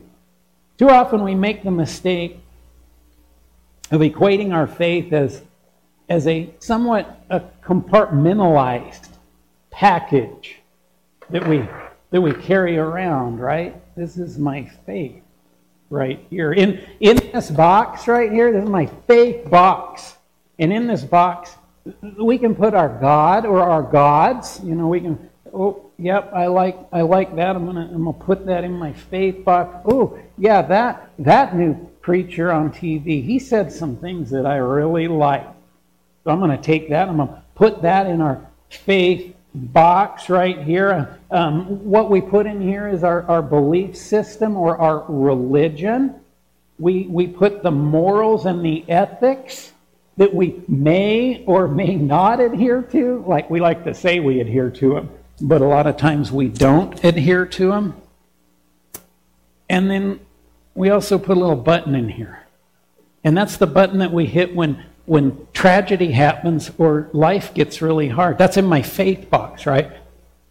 [0.78, 2.40] Too often we make the mistake
[3.92, 5.42] of equating our faith as,
[6.10, 9.10] as a somewhat a compartmentalized
[9.70, 10.63] package
[11.30, 11.68] that we
[12.12, 13.76] that we carry around, right?
[13.96, 15.22] This is my faith
[15.90, 16.54] right here.
[16.54, 20.18] In in this box right here, this is my faith box.
[20.60, 21.56] And in this box,
[22.18, 24.60] we can put our God or our gods.
[24.64, 27.56] You know, we can oh yep, I like I like that.
[27.56, 29.76] I'm gonna I'm gonna put that in my faith box.
[29.86, 35.08] Oh, yeah, that that new preacher on TV, he said some things that I really
[35.08, 35.48] like.
[36.24, 41.20] So I'm gonna take that, I'm gonna put that in our faith box right here.
[41.30, 46.16] Um, what we put in here is our, our belief system or our religion.
[46.80, 49.72] We, we put the morals and the ethics
[50.18, 53.24] that we may or may not adhere to.
[53.28, 55.10] Like we like to say we adhere to them,
[55.42, 57.96] but a lot of times we don't adhere to them.
[59.70, 60.20] And then
[60.76, 62.46] we also put a little button in here.
[63.24, 68.10] And that's the button that we hit when when tragedy happens or life gets really
[68.10, 68.38] hard.
[68.38, 69.92] That's in my faith box, right?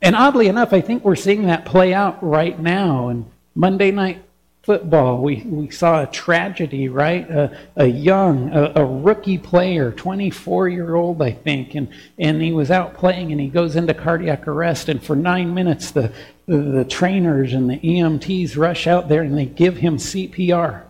[0.03, 3.09] And oddly enough, I think we're seeing that play out right now.
[3.09, 4.23] And Monday night
[4.63, 7.29] football, we, we saw a tragedy, right?
[7.31, 11.89] A, a young, a, a rookie player, 24 year old, I think, and,
[12.19, 14.89] and he was out playing and he goes into cardiac arrest.
[14.89, 16.13] And for nine minutes, the,
[16.47, 20.83] the, the trainers and the EMTs rush out there and they give him CPR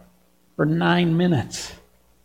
[0.57, 1.72] for nine minutes.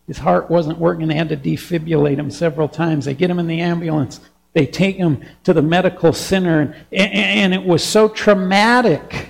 [0.08, 1.08] His heart wasn't working.
[1.08, 3.06] They had to defibrillate him several times.
[3.06, 4.22] They get him in the ambulance.
[4.54, 9.30] They take him to the medical center, and, and it was so traumatic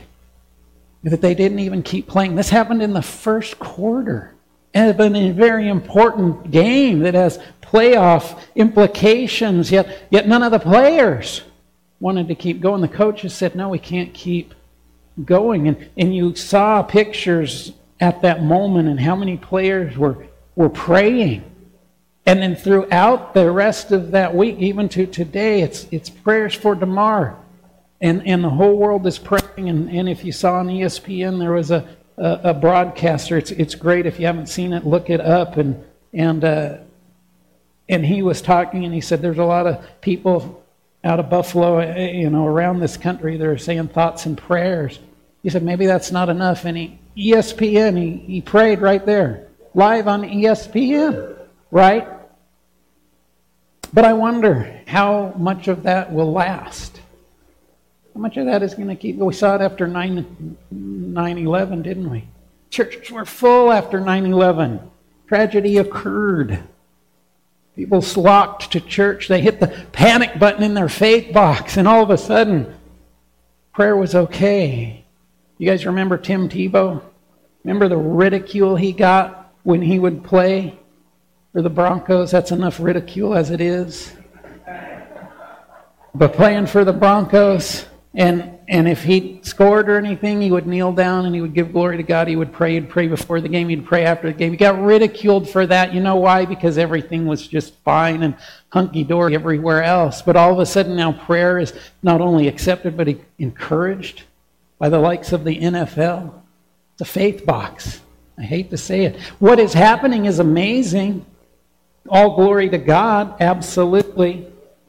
[1.04, 2.36] that they didn't even keep playing.
[2.36, 4.34] This happened in the first quarter.
[4.74, 11.42] Been a very important game that has playoff implications, yet, yet none of the players
[12.00, 12.82] wanted to keep going.
[12.82, 14.54] The coaches said, no, we can't keep
[15.26, 15.68] going.
[15.68, 21.44] And, and you saw pictures at that moment and how many players were, were praying.
[22.26, 26.76] And then throughout the rest of that week, even to today, it's, it's prayers for
[26.76, 27.38] Damar.
[28.02, 29.70] And, and the whole world is praying.
[29.70, 33.38] And, and if you saw on ESPN, there was a, a, a broadcaster.
[33.38, 34.06] It's, it's great.
[34.06, 35.56] If you haven't seen it, look it up.
[35.56, 36.78] And, and, uh,
[37.88, 40.64] and he was talking, and he said, There's a lot of people
[41.04, 45.00] out of Buffalo, eh, you know, around this country that are saying thoughts and prayers.
[45.44, 46.66] He said, Maybe that's not enough.
[46.66, 49.47] And he, ESPN, he, he prayed right there,
[49.78, 51.38] live on ESPN,
[51.70, 52.08] right?
[53.94, 57.00] But I wonder how much of that will last.
[58.16, 59.18] How much of that is going to keep?
[59.18, 62.28] We saw it after 9 11, didn't we?
[62.72, 64.80] Churches were full after 9 11.
[65.28, 66.64] Tragedy occurred.
[67.76, 69.28] People flocked to church.
[69.28, 72.74] They hit the panic button in their faith box, and all of a sudden,
[73.74, 75.06] prayer was okay.
[75.60, 77.04] You guys remember Tim Tebow?
[77.64, 80.80] Remember the ridicule he got when he would play
[81.52, 82.32] for the Broncos?
[82.32, 84.14] That's enough ridicule as it is.
[86.16, 90.94] But playing for the Broncos, and and if he scored or anything, he would kneel
[90.94, 92.30] down and he would give glory to God.
[92.30, 92.76] He would pray.
[92.76, 93.68] He'd pray before the game.
[93.68, 94.52] He'd pray after the game.
[94.52, 95.94] He got ridiculed for that.
[95.94, 96.46] You know why?
[96.46, 98.36] Because everything was just fine and
[98.70, 100.22] hunky dory everywhere else.
[100.22, 104.24] But all of a sudden now prayer is not only accepted but encouraged
[104.80, 106.34] by the likes of the NFL.
[106.94, 108.00] It's a faith box.
[108.38, 109.20] I hate to say it.
[109.40, 111.26] What is happening is amazing.
[112.08, 114.48] All glory to God, absolutely.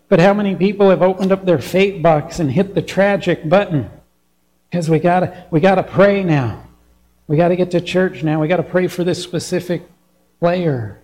[0.08, 3.90] But how many people have opened up their fate box and hit the tragic button?
[4.70, 6.64] Because we gotta we gotta pray now.
[7.26, 8.40] We gotta get to church now.
[8.40, 9.82] We gotta pray for this specific
[10.40, 11.00] player.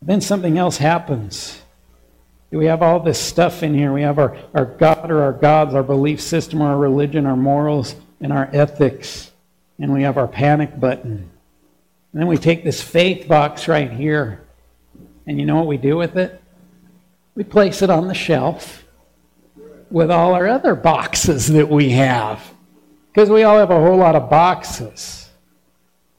[0.00, 1.62] Then something else happens.
[2.50, 3.92] We have all this stuff in here.
[3.92, 7.36] We have our, our God or our gods, our belief system, or our religion, our
[7.36, 9.31] morals, and our ethics.
[9.78, 11.30] And we have our panic button.
[12.12, 14.44] And then we take this faith box right here.
[15.26, 16.42] And you know what we do with it?
[17.34, 18.84] We place it on the shelf
[19.90, 22.42] with all our other boxes that we have.
[23.12, 25.30] Because we all have a whole lot of boxes.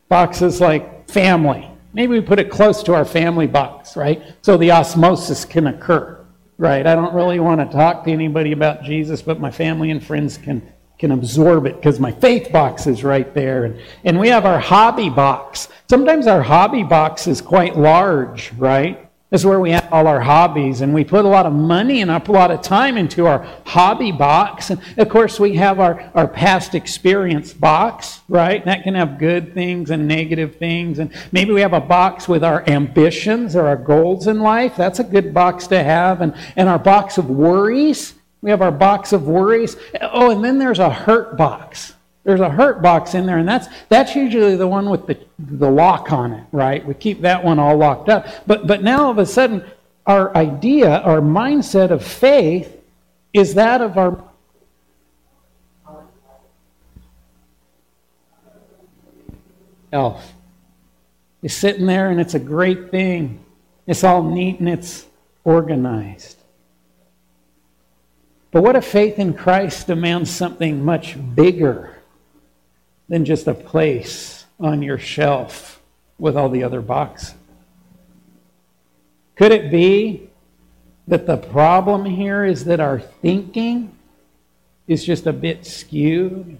[0.10, 1.70] Boxes like family.
[1.94, 4.24] Maybe we put it close to our family box, right?
[4.42, 6.20] So the osmosis can occur.
[6.58, 6.86] Right.
[6.86, 10.38] I don't really want to talk to anybody about Jesus, but my family and friends
[10.38, 10.62] can
[11.00, 13.66] can absorb it because my faith box is right there.
[13.66, 15.68] And, and we have our hobby box.
[15.90, 19.10] Sometimes our hobby box is quite large, right?
[19.34, 22.02] This is where we have all our hobbies, and we put a lot of money
[22.04, 24.70] and a lot of time into our hobby box.
[24.70, 28.64] And of course, we have our, our past experience box, right?
[28.64, 31.00] That can have good things and negative things.
[31.00, 34.76] And maybe we have a box with our ambitions or our goals in life.
[34.78, 36.22] That's a good box to have.
[36.22, 38.14] And, and our box of worries.
[38.44, 39.78] We have our box of worries.
[40.02, 41.94] Oh, and then there's a hurt box.
[42.26, 45.72] There's a hurt box in there, and that's that's usually the one with the the
[45.72, 46.86] lock on it, right?
[46.86, 48.28] We keep that one all locked up.
[48.46, 49.64] But but now all of a sudden,
[50.06, 52.82] our idea, our mindset of faith,
[53.32, 54.22] is that of our
[59.94, 60.34] elf.
[61.42, 63.40] Is sitting there, and it's a great thing.
[63.88, 65.06] It's all neat and it's
[65.46, 66.43] organized.
[68.54, 71.94] But what if faith in Christ demands something much bigger?
[73.10, 75.82] than just a place on your shelf
[76.18, 77.36] with all the other boxes?
[79.36, 80.30] Could it be
[81.08, 83.96] that the problem here is that our thinking
[84.88, 86.58] is just a bit skewed?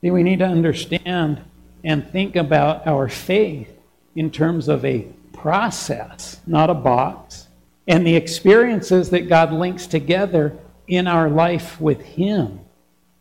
[0.00, 1.42] See, we need to understand
[1.82, 3.70] and think about our faith
[4.14, 7.48] in terms of a process, not a box,
[7.86, 12.60] and the experiences that God links together in our life with Him.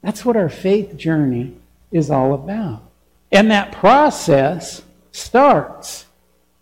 [0.01, 1.55] That's what our faith journey
[1.91, 2.83] is all about.
[3.31, 6.05] And that process starts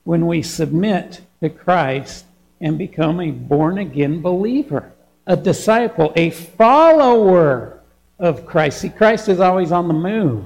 [0.04, 2.26] when we submit to Christ
[2.60, 4.92] and become a born again believer,
[5.26, 7.80] a disciple, a follower
[8.20, 8.82] of Christ.
[8.82, 10.46] See, Christ is always on the move.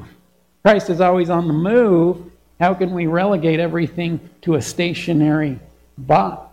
[0.63, 2.31] Christ is always on the move.
[2.59, 5.59] How can we relegate everything to a stationary
[5.97, 6.44] box?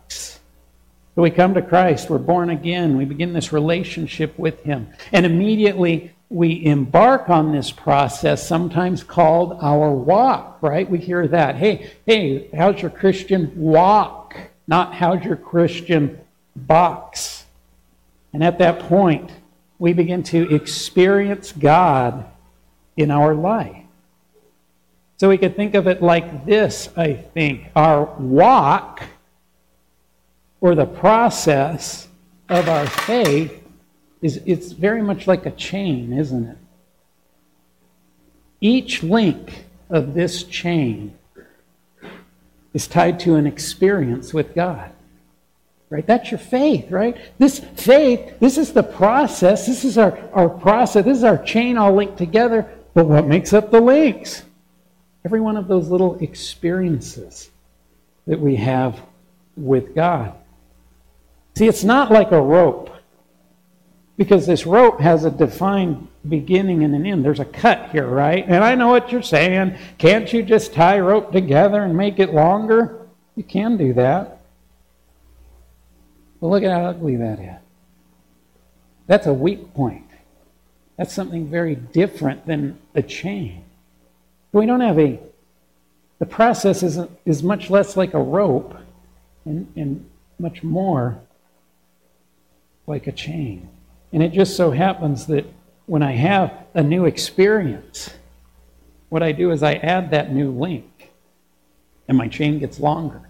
[1.14, 6.14] We come to Christ, we're born again, we begin this relationship with Him, and immediately
[6.30, 10.88] we embark on this process, sometimes called our walk, right?
[10.88, 11.56] We hear that.
[11.56, 14.34] Hey, hey, how's your Christian walk?
[14.66, 16.18] Not how's your Christian
[16.56, 17.44] box.
[18.32, 19.30] And at that point,
[19.78, 22.24] we begin to experience God
[22.96, 23.84] in our life.
[25.18, 27.68] So we could think of it like this, I think.
[27.76, 29.02] Our walk,
[30.62, 32.08] or the process
[32.48, 33.62] of our faith,
[34.22, 36.56] is it's very much like a chain, isn't it?
[38.60, 41.18] Each link of this chain
[42.72, 44.92] is tied to an experience with God.
[45.90, 46.06] Right?
[46.06, 47.16] That's your faith, right?
[47.38, 49.66] This faith, this is the process.
[49.66, 51.04] This is our, our process.
[51.04, 52.66] This is our chain all linked together.
[52.94, 54.44] But what makes up the links?
[55.24, 57.50] Every one of those little experiences
[58.28, 59.00] that we have
[59.56, 60.34] with God.
[61.54, 62.90] See, it's not like a rope
[64.16, 67.24] because this rope has a defined beginning and an end.
[67.24, 68.44] There's a cut here, right?
[68.46, 69.76] And I know what you're saying.
[69.98, 73.06] Can't you just tie rope together and make it longer?
[73.36, 74.40] You can do that.
[76.40, 77.60] But look at how ugly that is.
[79.06, 80.06] That's a weak point.
[80.96, 83.64] That's something very different than a chain.
[84.52, 85.18] We don't have a,
[86.18, 88.76] the process is, is much less like a rope
[89.44, 91.18] and, and much more
[92.86, 93.68] like a chain.
[94.12, 95.46] And it just so happens that
[95.86, 98.10] when I have a new experience,
[99.08, 101.10] what I do is I add that new link,
[102.08, 103.20] and my chain gets longer.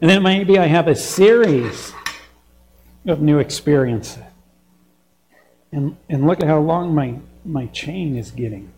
[0.00, 1.92] And then maybe I have a series
[3.06, 4.22] of new experiences.
[5.72, 8.72] And, and look at how long my, my chain is getting.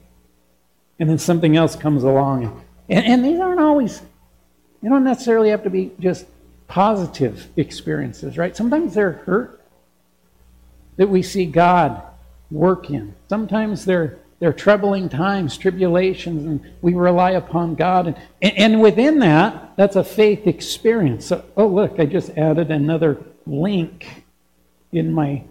[0.98, 2.62] And then something else comes along.
[2.88, 4.00] And, and these aren't always,
[4.82, 6.26] they don't necessarily have to be just
[6.66, 8.56] positive experiences, right?
[8.56, 9.59] Sometimes they're hurt
[11.00, 12.02] that we see God
[12.50, 13.14] work in.
[13.30, 18.20] Sometimes they're, they're troubling times, tribulations, and we rely upon God.
[18.42, 21.24] And, and within that, that's a faith experience.
[21.24, 24.24] So, oh, look, I just added another link
[24.92, 25.44] in my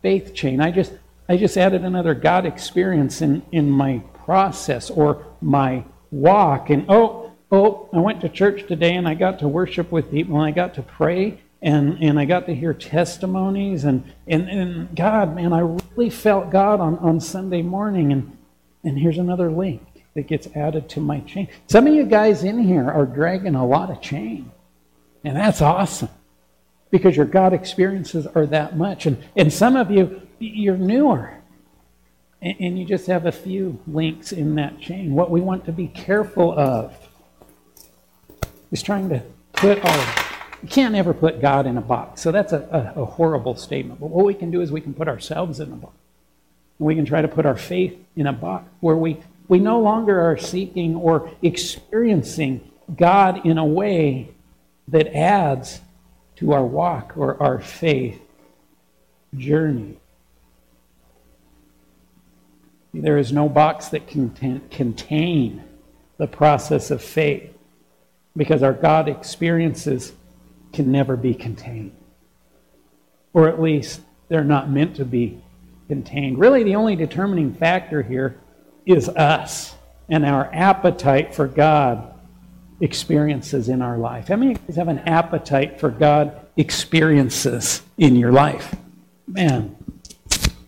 [0.00, 0.62] faith chain.
[0.62, 0.94] I just,
[1.28, 6.70] I just added another God experience in, in my process or my walk.
[6.70, 10.36] And oh, oh, I went to church today and I got to worship with people
[10.36, 14.94] and I got to pray and, and I got to hear testimonies and, and, and
[14.94, 18.36] God, man, I really felt God on, on Sunday morning and,
[18.84, 21.48] and here's another link that gets added to my chain.
[21.66, 24.52] Some of you guys in here are dragging a lot of chain.
[25.24, 26.10] And that's awesome.
[26.90, 29.06] Because your God experiences are that much.
[29.06, 31.34] And, and some of you, you're newer.
[32.42, 35.14] And, and you just have a few links in that chain.
[35.14, 36.94] What we want to be careful of
[38.70, 39.22] is trying to
[39.54, 40.23] put our
[40.64, 42.22] you can't ever put God in a box.
[42.22, 44.00] So that's a, a, a, horrible statement.
[44.00, 45.94] But what we can do is we can put ourselves in a box.
[46.78, 49.78] And we can try to put our faith in a box where we, we no
[49.80, 54.30] longer are seeking or experiencing God in a way
[54.88, 55.82] that adds
[56.36, 58.22] to our walk or our faith
[59.36, 59.98] journey.
[62.94, 64.30] There is no box that can
[64.70, 65.62] contain
[66.16, 67.52] the process of faith
[68.34, 70.14] because our God experiences
[70.74, 71.96] can never be contained.
[73.32, 75.42] Or at least they're not meant to be
[75.88, 76.38] contained.
[76.38, 78.40] Really, the only determining factor here
[78.86, 79.74] is us
[80.08, 82.12] and our appetite for God
[82.80, 84.28] experiences in our life.
[84.28, 88.74] How many of you guys have an appetite for God experiences in your life?
[89.26, 89.76] Man,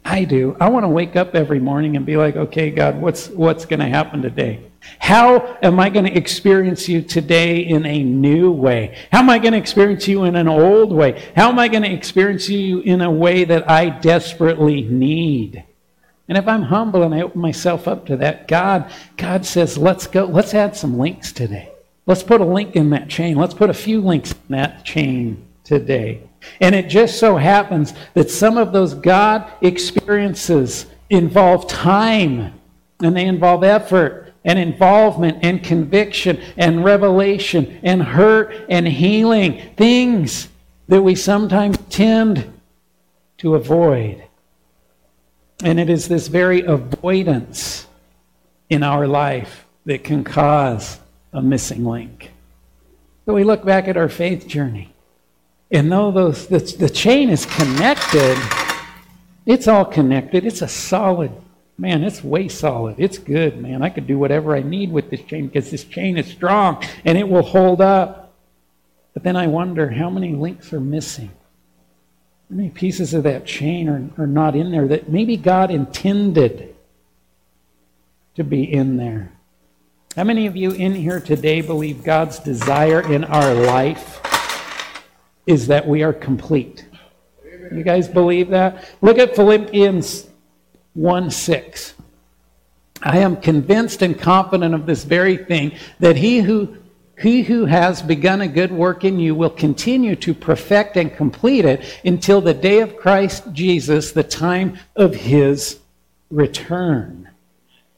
[0.04, 0.56] I do.
[0.60, 3.80] I want to wake up every morning and be like, okay, God, what's, what's going
[3.80, 4.70] to happen today?
[4.98, 8.96] How am I going to experience you today in a new way?
[9.12, 11.30] How am I going to experience you in an old way?
[11.36, 15.64] How am I going to experience you in a way that I desperately need?
[16.28, 20.06] And if I'm humble and I open myself up to that, God, God says, let's
[20.06, 21.70] go, let's add some links today.
[22.06, 23.36] Let's put a link in that chain.
[23.36, 26.22] Let's put a few links in that chain today.
[26.60, 32.60] And it just so happens that some of those God experiences involve time
[33.02, 39.60] and they involve effort and involvement and conviction and revelation and hurt and healing.
[39.76, 40.48] Things
[40.88, 42.50] that we sometimes tend
[43.38, 44.22] to avoid.
[45.62, 47.86] And it is this very avoidance
[48.70, 50.98] in our life that can cause
[51.32, 52.32] a missing link.
[53.26, 54.92] So we look back at our faith journey.
[55.70, 58.38] And though those, the, the chain is connected,
[59.44, 60.44] it's all connected.
[60.44, 61.32] It's a solid,
[61.78, 62.96] man, it's way solid.
[62.98, 63.82] It's good, man.
[63.82, 67.18] I could do whatever I need with this chain because this chain is strong and
[67.18, 68.34] it will hold up.
[69.14, 71.30] But then I wonder how many links are missing?
[72.50, 76.74] How many pieces of that chain are, are not in there that maybe God intended
[78.36, 79.32] to be in there?
[80.14, 84.20] How many of you in here today believe God's desire in our life
[85.46, 86.86] is that we are complete?
[87.72, 88.88] You guys believe that?
[89.02, 90.28] Look at Philippians
[90.96, 91.94] 1 6.
[93.02, 96.76] I am convinced and confident of this very thing that he who
[97.18, 101.64] he who has begun a good work in you will continue to perfect and complete
[101.64, 105.78] it until the day of Christ Jesus, the time of his
[106.30, 107.30] return.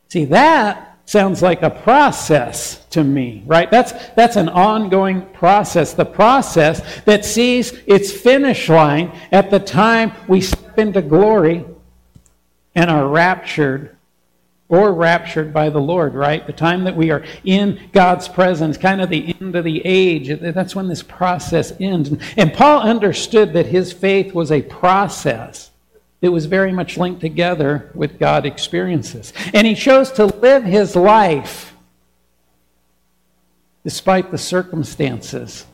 [0.09, 3.71] See, that sounds like a process to me, right?
[3.71, 5.95] That's, that's an ongoing process.
[5.95, 11.65] The process that sees its finish line at the time we step into glory
[12.79, 13.97] and are raptured
[14.69, 16.47] or raptured by the Lord, right?
[16.47, 20.29] The time that we are in God's presence, kind of the end of the age.
[20.41, 22.13] That's when this process ends.
[22.37, 25.73] And Paul understood that his faith was a process
[26.21, 29.33] it was very much linked together with God experiences.
[29.55, 31.77] And he chose to live his life
[33.85, 35.65] despite the circumstances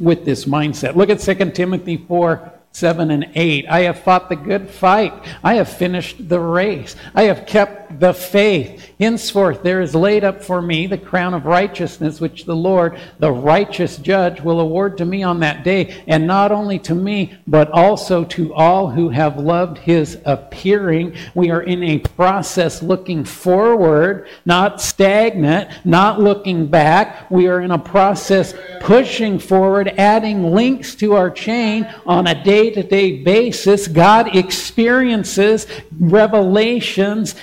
[0.00, 0.96] with this mindset.
[0.96, 3.66] Look at 2 Timothy 4 7 and 8.
[3.68, 5.12] I have fought the good fight.
[5.44, 6.96] I have finished the race.
[7.14, 8.90] I have kept the faith.
[8.98, 13.32] Henceforth, there is laid up for me the crown of righteousness, which the Lord, the
[13.32, 17.70] righteous judge, will award to me on that day, and not only to me, but
[17.70, 21.14] also to all who have loved his appearing.
[21.34, 27.30] We are in a process looking forward, not stagnant, not looking back.
[27.30, 32.70] We are in a process pushing forward, adding links to our chain on a day
[32.70, 33.88] to day basis.
[33.88, 35.66] God experiences
[35.98, 37.34] revelations,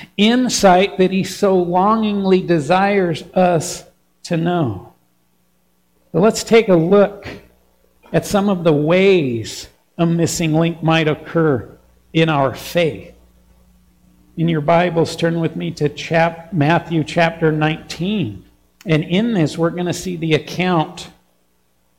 [0.42, 3.86] insight that He so longingly desires us
[4.24, 4.94] to know.
[6.12, 7.28] But let's take a look
[8.12, 11.78] at some of the ways a missing link might occur
[12.14, 13.16] in our faith.
[14.38, 18.44] In your Bibles, turn with me to chap- Matthew chapter 19.
[18.86, 21.10] And in this, we're going to see the account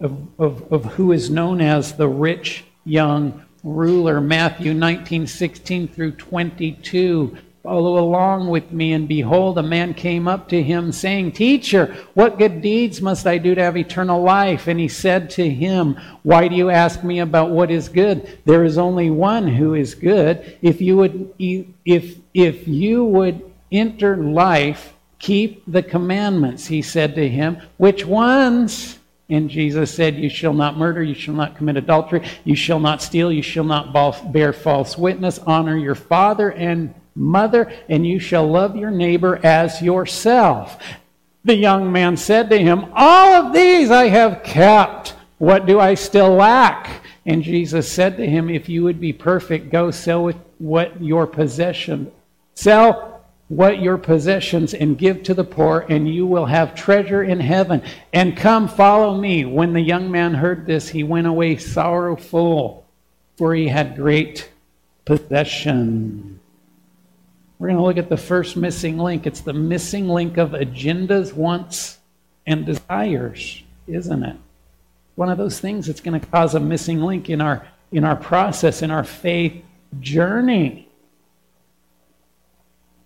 [0.00, 4.20] of, of, of who is known as the rich young ruler.
[4.20, 7.38] Matthew 19, 16 through 22.
[7.62, 12.36] Follow along with me, and behold, a man came up to him, saying, Teacher, what
[12.36, 14.66] good deeds must I do to have eternal life?
[14.66, 18.40] And he said to him, Why do you ask me about what is good?
[18.46, 20.58] There is only one who is good.
[20.60, 27.28] If you would, if, if you would enter life, keep the commandments, he said to
[27.28, 27.58] him.
[27.76, 28.98] Which ones?
[29.30, 33.00] And Jesus said, You shall not murder, you shall not commit adultery, you shall not
[33.02, 33.92] steal, you shall not
[34.32, 39.82] bear false witness, honor your father and mother, and you shall love your neighbor as
[39.82, 40.82] yourself.
[41.44, 45.14] The young man said to him, All of these I have kept.
[45.38, 47.02] What do I still lack?
[47.26, 52.12] And Jesus said to him, If you would be perfect, go sell what your possession.
[52.54, 57.38] Sell what your possessions and give to the poor, and you will have treasure in
[57.38, 57.82] heaven.
[58.12, 59.44] And come, follow me.
[59.44, 62.86] When the young man heard this, he went away sorrowful,
[63.36, 64.48] for he had great
[65.04, 66.40] possession.
[67.62, 69.24] We're going to look at the first missing link.
[69.24, 71.98] It's the missing link of agendas, wants,
[72.44, 74.36] and desires, isn't it?
[75.14, 78.16] One of those things that's going to cause a missing link in our in our
[78.16, 79.62] process, in our faith
[80.00, 80.88] journey.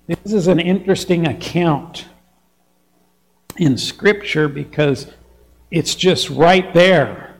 [0.07, 2.07] This is an interesting account
[3.59, 5.07] in Scripture because
[5.71, 7.37] it's just right there.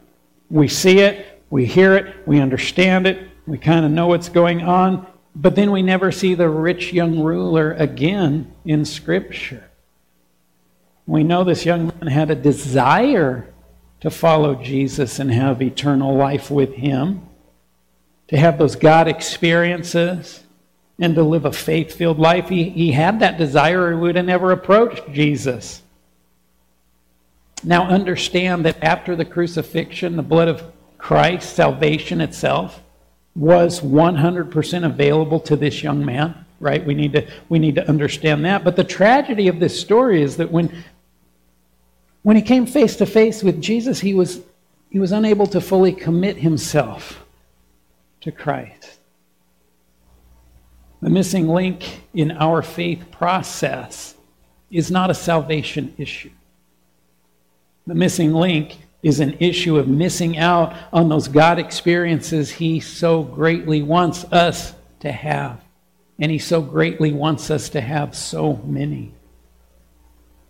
[0.51, 4.61] We see it, we hear it, we understand it, we kind of know what's going
[4.61, 5.07] on,
[5.39, 9.71] but then we never see the rich young ruler again in Scripture.
[11.07, 13.53] We know this young man had a desire
[14.01, 17.29] to follow Jesus and have eternal life with him,
[18.29, 20.43] to have those God experiences
[20.99, 22.49] and to live a faith filled life.
[22.49, 25.83] He, he had that desire, or he would have never approached Jesus.
[27.63, 32.83] Now, understand that after the crucifixion, the blood of Christ, salvation itself,
[33.37, 36.85] was 100% available to this young man, right?
[36.85, 38.65] We need, to, we need to understand that.
[38.65, 40.85] But the tragedy of this story is that when,
[42.23, 44.41] when he came face to face with Jesus, he was,
[44.91, 47.27] he was unable to fully commit himself
[48.23, 48.99] to Christ.
[51.03, 54.15] The missing link in our faith process
[54.71, 56.31] is not a salvation issue.
[57.87, 63.23] The missing link is an issue of missing out on those God experiences He so
[63.23, 65.63] greatly wants us to have.
[66.19, 69.15] And He so greatly wants us to have so many.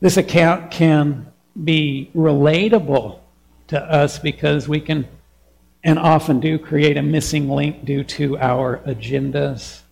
[0.00, 1.30] This account can
[1.64, 3.18] be relatable
[3.68, 5.06] to us because we can
[5.84, 9.82] and often do create a missing link due to our agendas,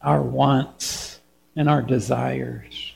[0.00, 1.20] our wants,
[1.56, 2.92] and our desires.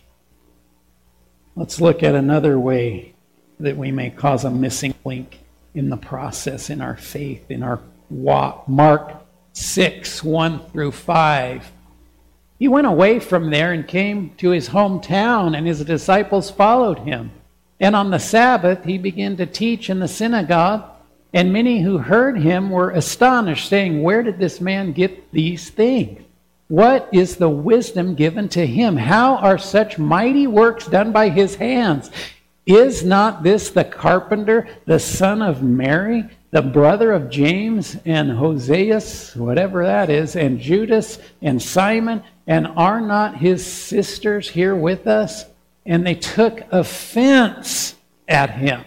[1.56, 3.14] Let's look at another way
[3.60, 5.40] that we may cause a missing link
[5.74, 7.80] in the process, in our faith, in our
[8.10, 8.68] walk.
[8.68, 9.14] Mark
[9.52, 11.72] 6 1 through 5.
[12.58, 17.30] He went away from there and came to his hometown, and his disciples followed him.
[17.80, 20.84] And on the Sabbath, he began to teach in the synagogue,
[21.32, 26.22] and many who heard him were astonished, saying, Where did this man get these things?
[26.68, 28.96] What is the wisdom given to him?
[28.96, 32.10] How are such mighty works done by his hands?
[32.68, 39.34] Is not this the carpenter, the son of Mary, the brother of James and Hoseas,
[39.34, 42.22] whatever that is, and Judas and Simon?
[42.46, 45.46] And are not his sisters here with us?
[45.86, 47.94] And they took offense
[48.28, 48.84] at him.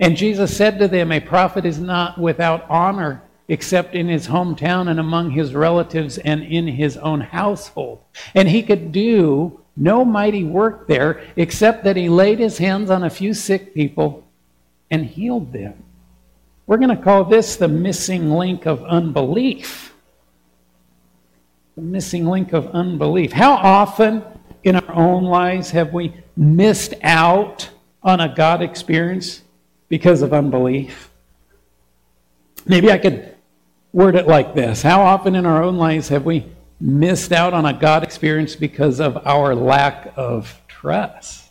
[0.00, 4.90] And Jesus said to them, A prophet is not without honor except in his hometown
[4.90, 8.00] and among his relatives and in his own household.
[8.34, 13.02] And he could do no mighty work there except that he laid his hands on
[13.02, 14.28] a few sick people
[14.90, 15.82] and healed them.
[16.66, 19.90] We're going to call this the missing link of unbelief
[21.80, 23.32] the missing link of unbelief.
[23.32, 24.22] How often
[24.64, 27.70] in our own lives have we missed out
[28.02, 29.42] on a God experience
[29.88, 31.10] because of unbelief?
[32.66, 33.34] Maybe I could
[33.92, 36.46] word it like this How often in our own lives have we
[36.80, 41.48] missed out on a God experience because of our lack of trust?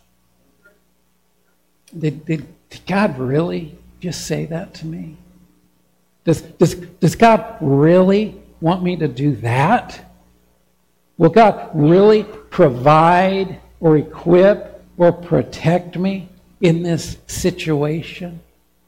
[1.98, 5.18] Did, did, did God really just say that to me?
[6.24, 10.06] Does, does, does God really want me to do that?
[11.18, 16.30] Will God really provide or equip or protect me
[16.62, 18.40] in this situation?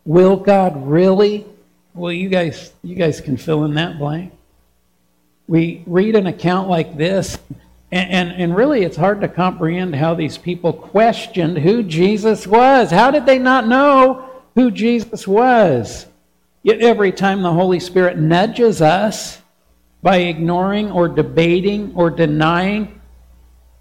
[0.05, 1.45] Will God really?
[1.93, 4.33] Well, you guys, you guys can fill in that blank.
[5.51, 7.37] We read an account like this,
[7.91, 12.89] and, and, and really it's hard to comprehend how these people questioned who Jesus was.
[12.89, 16.05] How did they not know who Jesus was?
[16.63, 19.41] Yet every time the Holy Spirit nudges us,
[20.01, 23.01] by ignoring or debating or denying,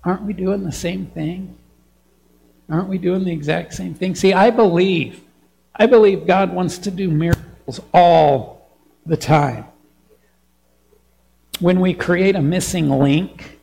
[0.02, 1.56] aren't we doing the same thing?
[2.68, 4.16] Aren't we doing the exact same thing?
[4.16, 5.22] See, I believe,
[5.76, 8.68] I believe God wants to do miracles all
[9.06, 9.66] the time.
[11.60, 13.58] When we create a missing link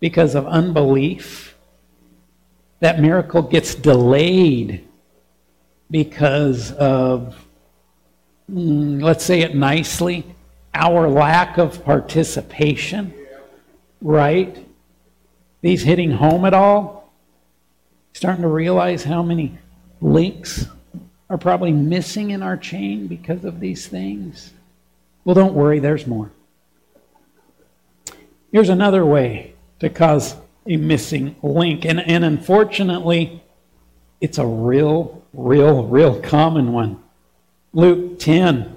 [0.00, 1.56] because of unbelief,
[2.80, 4.86] that miracle gets delayed
[5.90, 7.42] because of,
[8.50, 10.24] mm, let's say it nicely,
[10.74, 13.14] our lack of participation,
[14.02, 14.66] right?
[15.62, 17.12] These hitting home at all?
[18.12, 19.56] Starting to realize how many
[20.02, 20.66] links
[21.30, 24.52] are probably missing in our chain because of these things?
[25.24, 26.30] Well, don't worry, there's more.
[28.50, 30.34] Here's another way to cause
[30.66, 33.42] a missing link, and, and unfortunately,
[34.20, 37.02] it's a real, real, real common one.
[37.72, 38.76] Luke 10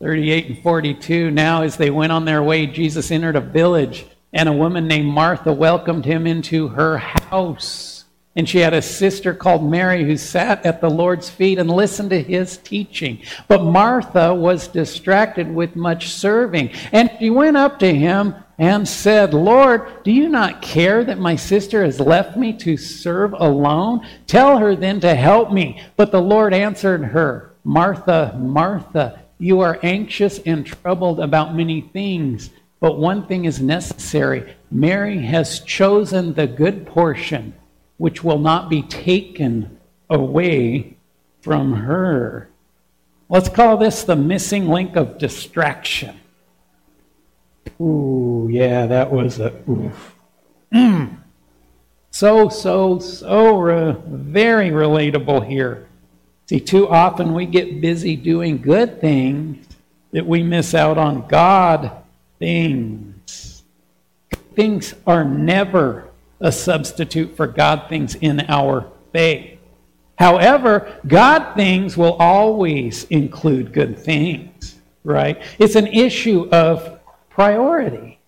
[0.00, 1.30] 38 and 42.
[1.32, 5.08] Now, as they went on their way, Jesus entered a village, and a woman named
[5.08, 7.97] Martha welcomed him into her house.
[8.38, 12.10] And she had a sister called Mary who sat at the Lord's feet and listened
[12.10, 13.20] to his teaching.
[13.48, 16.70] But Martha was distracted with much serving.
[16.92, 21.34] And she went up to him and said, Lord, do you not care that my
[21.34, 24.06] sister has left me to serve alone?
[24.28, 25.82] Tell her then to help me.
[25.96, 32.50] But the Lord answered her, Martha, Martha, you are anxious and troubled about many things,
[32.78, 34.54] but one thing is necessary.
[34.70, 37.52] Mary has chosen the good portion,
[37.98, 39.78] which will not be taken
[40.08, 40.96] away
[41.40, 42.48] from her.
[43.28, 46.18] Let's call this the missing link of distraction.
[47.80, 50.14] Ooh, yeah, that was a oof.
[50.72, 51.16] Mm.
[52.10, 55.86] So, so, so re- very relatable here.
[56.48, 59.64] See, too often we get busy doing good things
[60.10, 61.92] that we miss out on God
[62.38, 63.62] things.
[64.56, 66.07] Things are never
[66.40, 69.58] a substitute for God things in our faith.
[70.16, 75.40] However, God things will always include good things, right?
[75.58, 78.18] It's an issue of priority.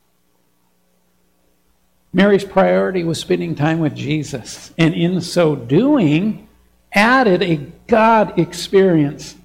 [2.13, 6.49] Mary's priority was spending time with Jesus, and in so doing,
[6.93, 7.57] added a
[7.87, 9.37] God experience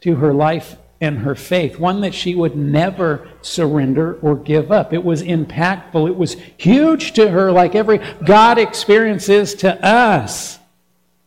[0.00, 4.92] to her life and her faith, one that she would never surrender or give up.
[4.92, 10.58] It was impactful, it was huge to her, like every God experience is to us.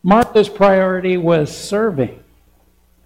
[0.01, 2.23] Martha's priority was serving.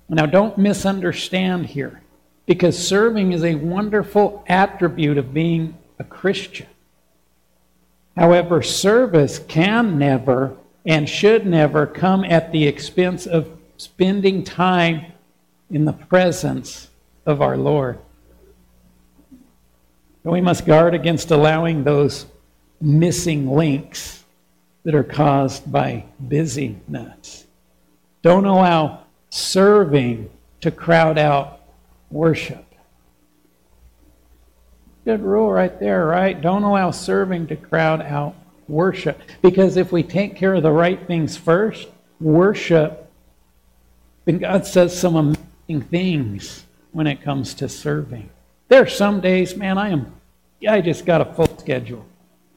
[0.10, 2.02] Now, don't misunderstand here,
[2.46, 6.68] because serving is a wonderful attribute of being a Christian.
[8.16, 10.56] However, service can never
[10.86, 15.13] and should never come at the expense of spending time
[15.74, 16.88] in the presence
[17.26, 17.98] of our Lord.
[20.24, 22.28] we must guard against allowing those
[22.80, 24.24] missing links
[24.84, 27.48] that are caused by busyness.
[28.22, 30.30] Don't allow serving
[30.62, 31.62] to crowd out
[32.12, 32.64] worship.
[35.06, 36.40] Good rule right there, right?
[36.40, 38.36] Don't allow serving to crowd out
[38.68, 39.20] worship.
[39.42, 41.90] Because if we take care of the right things first,
[42.22, 43.12] worship,
[44.26, 45.36] then God says some
[45.82, 48.30] things when it comes to serving.
[48.68, 50.14] There are some days, man, I am
[50.68, 52.06] I just got a full schedule.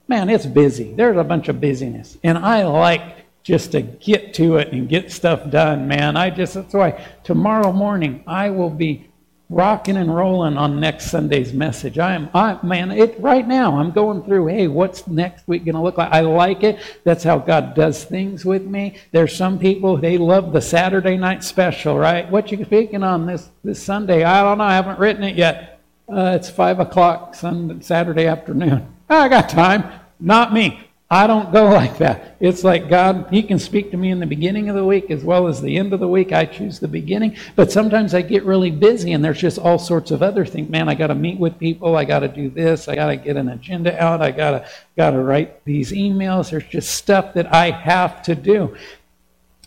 [0.08, 0.94] Man, it's busy.
[0.94, 2.16] There's a bunch of busyness.
[2.22, 3.02] And I like
[3.42, 6.16] just to get to it and get stuff done, man.
[6.16, 9.08] I just that's why tomorrow morning I will be
[9.48, 11.98] rocking and rolling on next Sunday's message.
[11.98, 13.78] I am, I man, it right now.
[13.78, 14.46] I'm going through.
[14.46, 16.12] Hey, what's next week going to look like?
[16.12, 16.78] I like it.
[17.04, 18.96] That's how God does things with me.
[19.12, 22.28] There's some people they love the Saturday night special, right?
[22.30, 24.24] What you speaking on this this Sunday?
[24.24, 24.64] I don't know.
[24.64, 25.80] I haven't written it yet.
[26.08, 28.92] Uh, it's five o'clock Sunday, Saturday afternoon.
[29.08, 30.00] I got time.
[30.18, 30.85] Not me.
[31.08, 32.36] I don't go like that.
[32.40, 35.22] It's like God, He can speak to me in the beginning of the week as
[35.22, 36.32] well as the end of the week.
[36.32, 37.36] I choose the beginning.
[37.54, 40.68] But sometimes I get really busy and there's just all sorts of other things.
[40.68, 41.96] Man, I got to meet with people.
[41.96, 42.88] I got to do this.
[42.88, 44.20] I got to get an agenda out.
[44.20, 46.50] I got to got to write these emails.
[46.50, 48.76] There's just stuff that I have to do.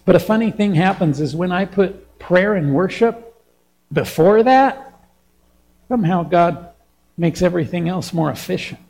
[0.06, 3.26] But a funny thing happens is when I put prayer and worship
[3.92, 4.94] before that,
[5.88, 6.70] somehow God
[7.18, 8.89] makes everything else more efficient.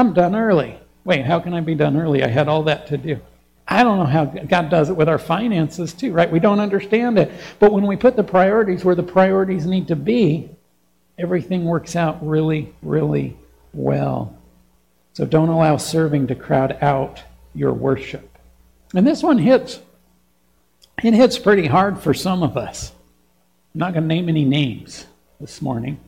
[0.00, 0.78] I'm done early.
[1.04, 2.24] Wait, how can I be done early?
[2.24, 3.20] I had all that to do.
[3.68, 6.32] I don't know how God does it with our finances, too, right?
[6.32, 7.30] We don't understand it.
[7.58, 10.48] But when we put the priorities where the priorities need to be,
[11.18, 13.36] everything works out really, really
[13.74, 14.34] well.
[15.12, 17.22] So don't allow serving to crowd out
[17.54, 18.38] your worship.
[18.94, 19.80] And this one hits.
[21.04, 22.90] It hits pretty hard for some of us.
[23.74, 25.04] I'm not going to name any names
[25.38, 26.00] this morning,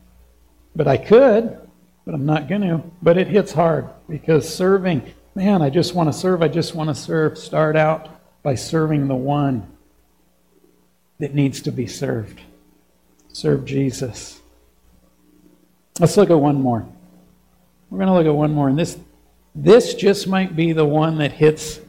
[0.75, 1.59] but I could
[2.05, 2.81] but I'm not going to.
[3.01, 5.03] But it hits hard because serving,
[5.35, 6.41] man, I just want to serve.
[6.41, 7.37] I just want to serve.
[7.37, 8.09] Start out
[8.43, 9.67] by serving the one
[11.19, 12.41] that needs to be served.
[13.31, 14.41] Serve Jesus.
[15.99, 16.85] Let's look at one more.
[17.89, 18.69] We're going to look at one more.
[18.69, 18.97] And this,
[19.53, 21.79] this just might be the one that hits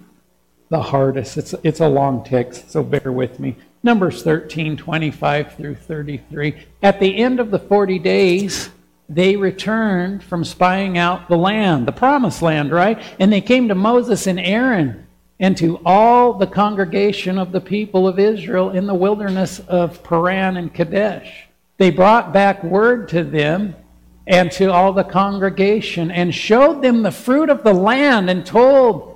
[0.68, 1.36] the hardest.
[1.36, 3.56] It's, it's a long text, so bear with me.
[3.82, 6.66] Numbers 13, 25 through 33.
[6.82, 8.70] At the end of the 40 days,
[9.08, 13.02] they returned from spying out the land, the promised land, right?
[13.18, 15.06] And they came to Moses and Aaron
[15.38, 20.56] and to all the congregation of the people of Israel in the wilderness of Paran
[20.56, 21.48] and Kadesh.
[21.76, 23.74] They brought back word to them
[24.26, 29.10] and to all the congregation and showed them the fruit of the land and told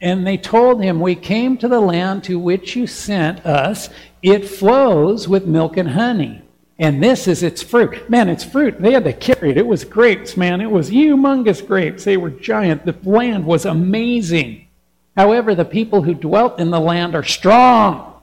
[0.00, 3.88] and they told him we came to the land to which you sent us
[4.22, 6.42] it flows with milk and honey
[6.78, 8.08] and this is its fruit.
[8.08, 8.80] Man, it's fruit.
[8.80, 9.58] They had to carry it.
[9.58, 10.60] It was grapes, man.
[10.60, 12.04] It was humongous grapes.
[12.04, 12.84] They were giant.
[12.84, 14.68] The land was amazing.
[15.16, 18.20] However, the people who dwelt in the land are strong,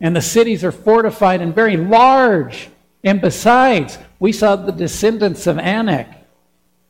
[0.00, 2.68] and the cities are fortified and very large.
[3.02, 6.08] And besides, we saw the descendants of Anak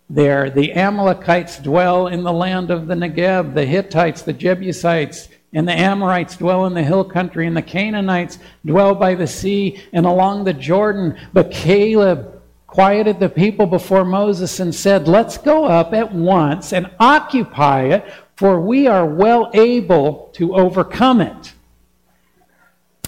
[0.09, 0.51] there.
[0.51, 5.72] The Amalekites dwell in the land of the Negev, the Hittites, the Jebusites, and the
[5.72, 10.44] Amorites dwell in the hill country, and the Canaanites dwell by the sea and along
[10.44, 11.18] the Jordan.
[11.32, 16.90] But Caleb quieted the people before Moses and said, Let's go up at once and
[17.01, 21.53] occupy it, for we are well able to overcome it.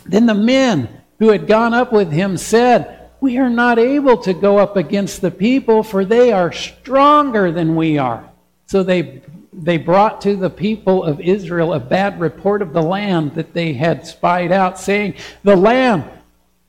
[0.04, 0.88] Then the men
[1.20, 5.20] who had gone up with him said, We are not able to go up against
[5.20, 8.28] the people, for they are stronger than we are.
[8.66, 9.22] So they
[9.52, 13.74] they brought to the people of Israel a bad report of the land that they
[13.74, 16.04] had spied out, saying, The land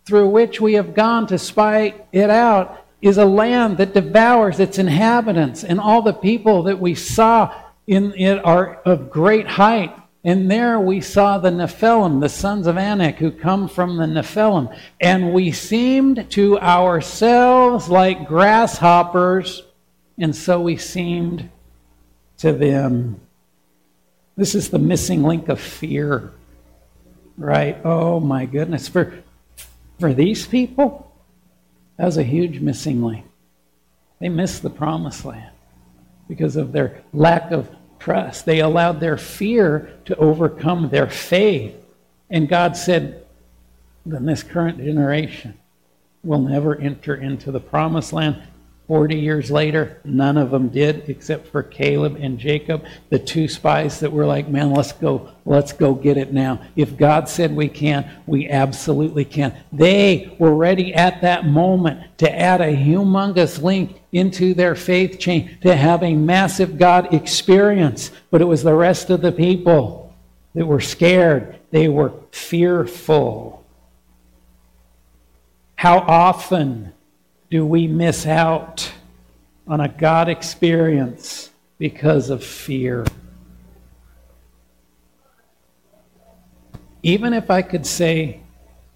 [0.06, 4.78] through which we have gone to spy it out is a land that devours its
[4.78, 7.54] inhabitants, and all the people that we saw
[7.88, 9.96] in it are of great height.
[10.26, 14.74] And there we saw the Nephilim, the sons of Anak, who come from the Nephilim.
[15.02, 19.64] And we seemed to ourselves like grasshoppers,
[20.18, 21.50] and so we seemed
[22.44, 23.20] to them.
[24.36, 26.32] This is the missing link of fear.
[27.38, 27.78] Right?
[27.86, 28.88] Oh my goodness.
[28.88, 29.24] For
[29.98, 31.10] for these people,
[31.98, 33.26] that was a huge missing link.
[34.20, 35.52] They missed the promised land
[36.28, 38.46] because of their lack of trust.
[38.46, 41.76] They allowed their fear to overcome their faith.
[42.30, 43.26] And God said,
[44.06, 45.58] then this current generation
[46.24, 48.44] will never enter into the promised land.
[48.88, 54.02] 40 years later, none of them did except for Caleb and Jacob, the two spies
[54.02, 56.62] that were like, man, let's go, let's go get it now.
[56.76, 59.56] If God said we can, we absolutely can.
[59.72, 65.58] They were ready at that moment to add a humongous link into their faith chain,
[65.62, 68.12] to have a massive God experience.
[68.32, 70.14] But it was the rest of the people
[70.56, 73.66] that were scared, they were fearful.
[75.76, 76.93] How often
[77.54, 78.92] do we miss out
[79.68, 83.06] on a God experience because of fear?
[87.04, 88.40] Even if I could say,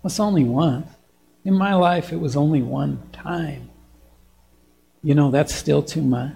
[0.03, 0.89] it's only once.
[1.45, 3.69] In my life, it was only one time.
[5.03, 6.33] You know, that's still too much.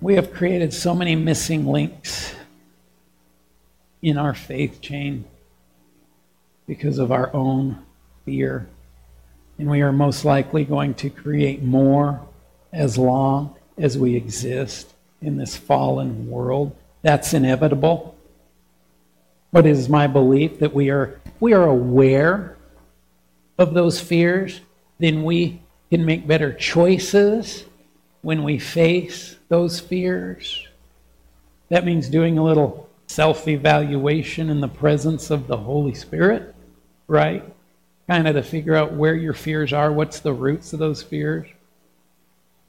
[0.00, 2.34] We have created so many missing links
[4.02, 5.26] in our faith chain
[6.66, 7.78] because of our own
[8.24, 8.68] fear.
[9.58, 12.20] And we are most likely going to create more
[12.72, 16.74] as long as we exist in this fallen world.
[17.02, 18.16] That's inevitable.
[19.52, 22.56] But it is my belief that we are, we are aware
[23.58, 24.60] of those fears,
[24.98, 25.60] then we
[25.90, 27.64] can make better choices
[28.22, 30.66] when we face those fears.
[31.68, 32.81] That means doing a little
[33.12, 36.54] self evaluation in the presence of the Holy Spirit,
[37.06, 37.44] right?
[38.08, 41.46] Kind of to figure out where your fears are, what's the roots of those fears,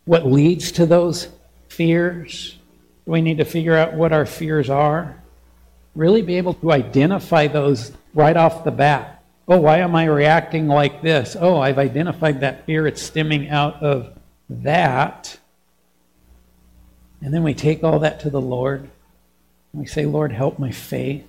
[0.06, 1.30] what leads to those
[1.70, 2.58] fears.
[3.06, 5.22] We need to figure out what our fears are.
[5.96, 9.24] Really be able to identify those right off the bat.
[9.48, 11.36] Oh, why am I reacting like this?
[11.40, 12.88] Oh, I've identified that fear.
[12.88, 14.18] It's stemming out of
[14.50, 15.38] that.
[17.22, 18.90] And then we take all that to the Lord
[19.74, 21.28] we say, Lord, help my faith.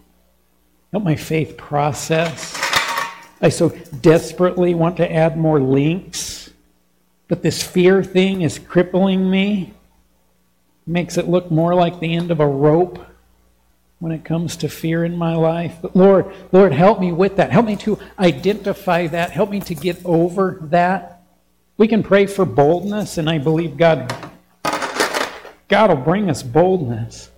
[0.92, 2.56] Help my faith process.
[3.40, 3.70] I so
[4.00, 6.50] desperately want to add more links,
[7.26, 9.74] but this fear thing is crippling me.
[10.86, 13.04] Makes it look more like the end of a rope
[13.98, 15.76] when it comes to fear in my life.
[15.80, 17.50] But Lord, Lord, help me with that.
[17.50, 19.30] Help me to identify that.
[19.30, 21.22] Help me to get over that.
[21.76, 24.14] We can pray for boldness, and I believe God
[25.68, 27.30] God will bring us boldness.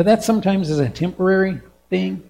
[0.00, 2.22] But that sometimes is a temporary thing.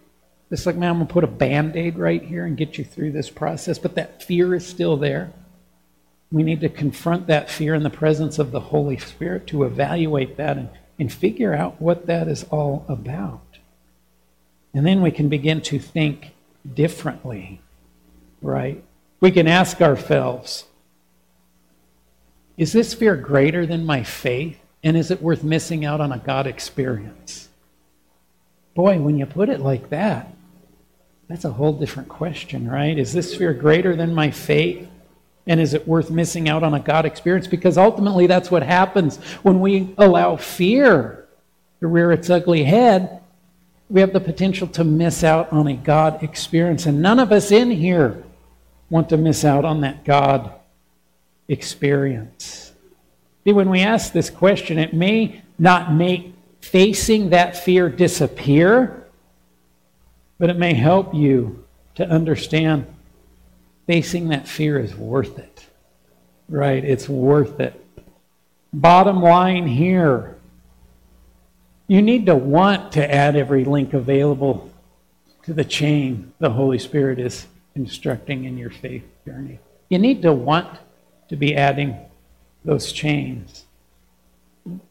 [0.51, 2.85] It's like, man, I'm going to put a band aid right here and get you
[2.85, 3.79] through this process.
[3.79, 5.33] But that fear is still there.
[6.33, 10.37] We need to confront that fear in the presence of the Holy Spirit to evaluate
[10.37, 10.69] that and,
[10.99, 13.59] and figure out what that is all about.
[14.75, 16.33] And then we can begin to think
[16.75, 17.61] differently,
[18.43, 18.83] right?
[19.21, 20.65] We can ask ourselves
[22.57, 24.59] Is this fear greater than my faith?
[24.83, 27.47] And is it worth missing out on a God experience?
[28.75, 30.33] Boy, when you put it like that,
[31.29, 32.99] that's a whole different question, right?
[32.99, 34.89] Is this fear greater than my faith?
[35.47, 37.47] And is it worth missing out on a God experience?
[37.47, 41.27] Because ultimately, that's what happens when we allow fear
[41.81, 43.21] to rear its ugly head.
[43.89, 46.87] We have the potential to miss out on a God experience.
[46.87, 48.23] And none of us in here
[48.91, 50.53] want to miss out on that God
[51.49, 52.73] experience.
[53.45, 59.07] See, when we ask this question, it may not make facing that fear disappear,
[60.39, 61.65] but it may help you
[61.97, 62.87] to understand
[63.87, 65.67] facing that fear is worth it.
[66.49, 66.85] Right?
[66.85, 67.75] It's worth it.
[68.73, 70.37] Bottom line here
[71.91, 74.71] you need to want to add every link available
[75.43, 79.59] to the chain the Holy Spirit is instructing in your faith journey.
[79.89, 80.69] You need to want
[81.31, 81.97] to be adding
[82.65, 83.65] those chains.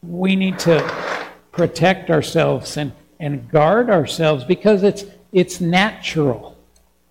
[0.04, 0.80] We need to
[1.60, 5.04] protect ourselves and, and guard ourselves because it's,
[5.34, 6.58] it's natural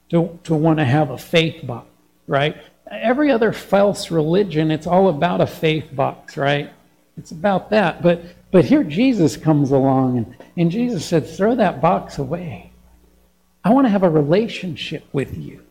[0.08, 1.86] to, to want to have a faith box,
[2.26, 2.56] right?
[2.90, 6.72] Every other false religion, it's all about a faith box, right?
[7.18, 8.00] It's about that.
[8.00, 12.72] But, but here Jesus comes along and, and Jesus said, throw that box away.
[13.62, 15.62] I want to have a relationship with you.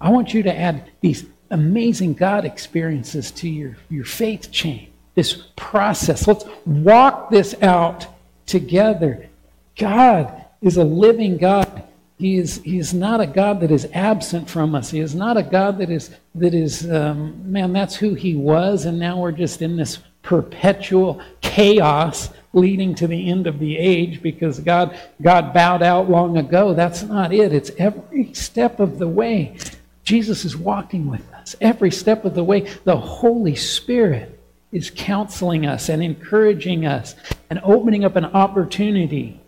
[0.00, 4.89] I want you to add these amazing God experiences to your, your faith chain
[5.20, 6.26] this process.
[6.26, 8.06] Let's walk this out
[8.46, 9.28] together.
[9.76, 11.82] God is a living God.
[12.16, 14.90] He is, he is not a God that is absent from us.
[14.90, 18.86] He is not a God that is, that is um, man, that's who he was,
[18.86, 24.22] and now we're just in this perpetual chaos leading to the end of the age
[24.22, 26.72] because God, God bowed out long ago.
[26.72, 27.52] That's not it.
[27.52, 29.58] It's every step of the way.
[30.02, 31.56] Jesus is walking with us.
[31.60, 34.39] Every step of the way, the Holy Spirit
[34.72, 37.16] is counseling us and encouraging us
[37.48, 39.40] and opening up an opportunity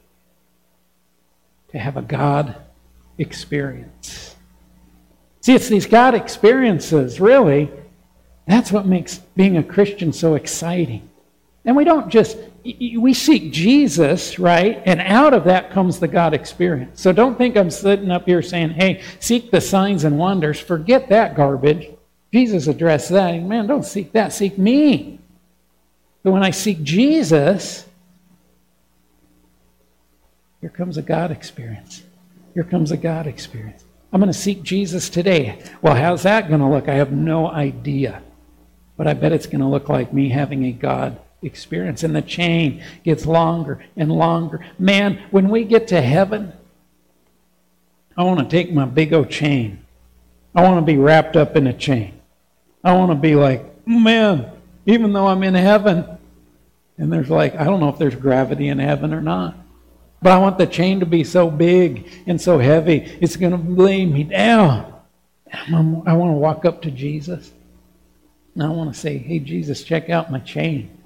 [1.69, 2.57] to have a God
[3.19, 4.37] experience.
[5.41, 7.71] See, it's these God experiences, really.
[8.47, 11.09] That's what makes being a Christian so exciting.
[11.65, 14.83] And we don't just, we seek Jesus, right?
[14.85, 17.01] And out of that comes the God experience.
[17.01, 20.59] So don't think I'm sitting up here saying, hey, seek the signs and wonders.
[20.59, 21.91] Forget that garbage.
[22.33, 23.43] Jesus addressed that.
[23.43, 24.33] Man, don't seek that.
[24.33, 25.19] Seek me.
[26.23, 27.87] But when I seek Jesus,
[30.61, 32.03] here comes a God experience.
[32.55, 33.85] Here comes a God experience.
[34.13, 35.63] I'm going to seek Jesus today.
[35.81, 36.89] Well, how's that going to look?
[36.89, 38.23] I have no idea.
[38.97, 42.03] But I bet it's going to look like me having a God experience.
[42.03, 44.65] And the chain gets longer and longer.
[44.79, 46.53] Man, when we get to heaven,
[48.17, 49.85] I want to take my big old chain.
[50.55, 52.21] I want to be wrapped up in a chain.
[52.85, 54.51] I want to be like, man,
[54.87, 56.19] even though I'm in heaven,
[56.99, 59.57] and there's like, I don't know if there's gravity in heaven or not.
[60.21, 63.83] But I want the chain to be so big and so heavy, it's going to
[63.83, 64.93] lay me down.
[65.53, 67.53] I want to walk up to Jesus.
[68.55, 70.97] And I want to say, hey, Jesus, check out my chain.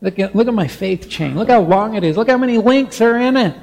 [0.00, 1.36] Look at, look at my faith chain.
[1.36, 2.16] Look how long it is.
[2.16, 3.56] Look how many links are in it.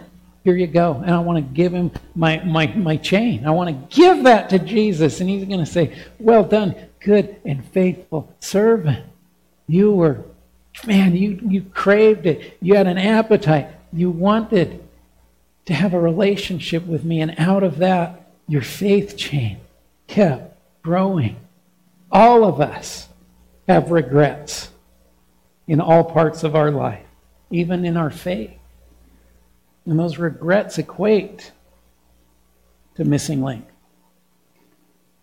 [0.43, 1.01] Here you go.
[1.05, 3.45] And I want to give him my, my, my chain.
[3.45, 5.19] I want to give that to Jesus.
[5.19, 9.05] And he's going to say, Well done, good and faithful servant.
[9.67, 10.23] You were,
[10.85, 12.57] man, you, you craved it.
[12.61, 13.69] You had an appetite.
[13.91, 14.83] You wanted
[15.65, 17.21] to have a relationship with me.
[17.21, 19.59] And out of that, your faith chain
[20.07, 21.37] kept growing.
[22.11, 23.07] All of us
[23.67, 24.69] have regrets
[25.67, 27.05] in all parts of our life,
[27.49, 28.51] even in our faith.
[29.85, 31.51] And those regrets equate
[32.95, 33.65] to missing link.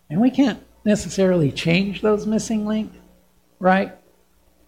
[0.08, 2.90] And we can't necessarily change those missing link,
[3.60, 3.92] right?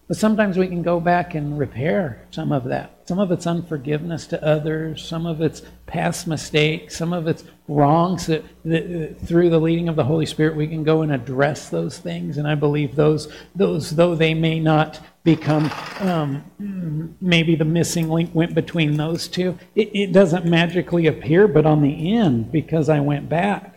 [0.07, 3.07] But sometimes we can go back and repair some of that.
[3.07, 8.27] Some of it's unforgiveness to others, some of it's past mistakes, some of it's wrongs
[8.27, 11.97] that, that, through the leading of the Holy Spirit we can go and address those
[11.97, 12.37] things.
[12.37, 18.29] And I believe those, those though they may not become um, maybe the missing link
[18.35, 22.99] went between those two, it, it doesn't magically appear, but on the end, because I
[22.99, 23.70] went back,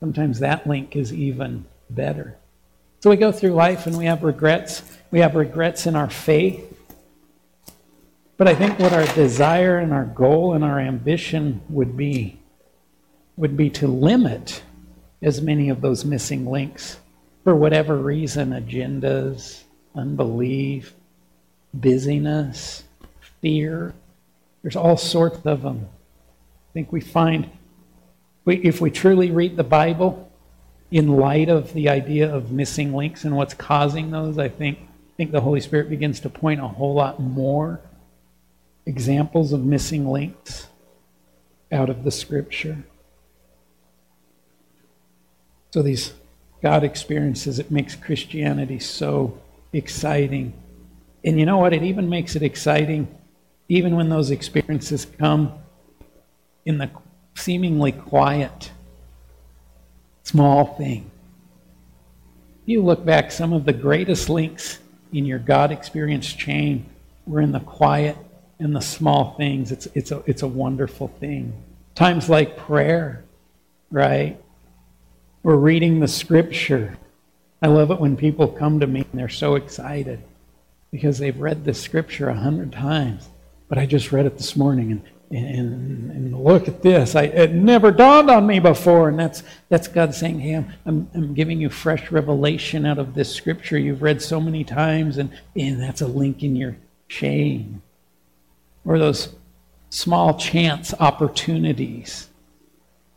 [0.00, 2.36] sometimes that link is even better.
[3.00, 4.82] So we go through life and we have regrets.
[5.10, 6.66] We have regrets in our faith.
[8.36, 12.38] But I think what our desire and our goal and our ambition would be
[13.36, 14.62] would be to limit
[15.22, 16.98] as many of those missing links
[17.42, 19.62] for whatever reason agendas,
[19.94, 20.94] unbelief,
[21.72, 22.84] busyness,
[23.40, 23.94] fear.
[24.62, 25.88] There's all sorts of them.
[25.88, 27.50] I think we find
[28.50, 30.30] if we truly read the Bible,
[30.90, 35.16] in light of the idea of missing links and what's causing those, I think, I
[35.16, 37.80] think the Holy Spirit begins to point a whole lot more
[38.86, 40.66] examples of missing links
[41.70, 42.84] out of the Scripture.
[45.72, 46.12] So these
[46.60, 49.38] God experiences, it makes Christianity so
[49.72, 50.52] exciting.
[51.24, 51.72] And you know what?
[51.72, 53.06] It even makes it exciting,
[53.68, 55.52] even when those experiences come
[56.64, 56.90] in the
[57.40, 58.70] seemingly quiet
[60.30, 61.10] small thing.
[62.66, 64.78] You look back, some of the greatest links
[65.12, 66.86] in your God experience chain
[67.26, 68.16] were in the quiet
[68.60, 69.72] and the small things.
[69.72, 71.52] It's, it's, a, it's a wonderful thing.
[71.96, 73.24] Times like prayer,
[73.90, 74.40] right?
[75.42, 76.96] Or reading the scripture.
[77.60, 80.22] I love it when people come to me and they're so excited
[80.92, 83.28] because they've read the scripture a hundred times.
[83.68, 87.14] But I just read it this morning and and, and look at this.
[87.14, 89.08] I, it never dawned on me before.
[89.08, 93.14] And that's, that's God saying, hey, I'm, I'm, I'm, giving you fresh revelation out of
[93.14, 96.76] this scripture you've read so many times, and, and that's a link in your
[97.08, 97.80] chain.
[98.84, 99.34] Or those
[99.90, 102.28] small chance opportunities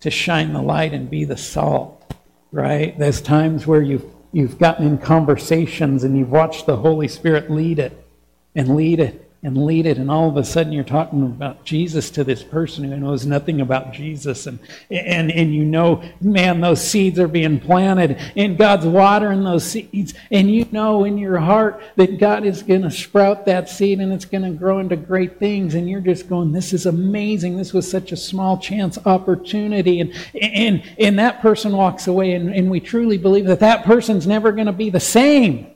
[0.02, 2.14] to shine the light and be the salt,
[2.52, 2.98] right?
[3.00, 7.80] There's times where you've, you've gotten in conversations and you've watched the Holy Spirit lead
[7.80, 8.06] it
[8.54, 12.10] and lead it and lead it and all of a sudden you're talking about jesus
[12.10, 16.82] to this person who knows nothing about jesus and and and you know man those
[16.82, 21.82] seeds are being planted and god's watering those seeds and you know in your heart
[21.98, 25.40] that god is going to sprout that seed and it's going to grow into great
[25.40, 27.58] things and you're just going this is amazing.
[27.58, 32.54] This was such a small chance opportunity and and and that person walks away and,
[32.54, 35.68] and we truly believe that that person's never going to be the same.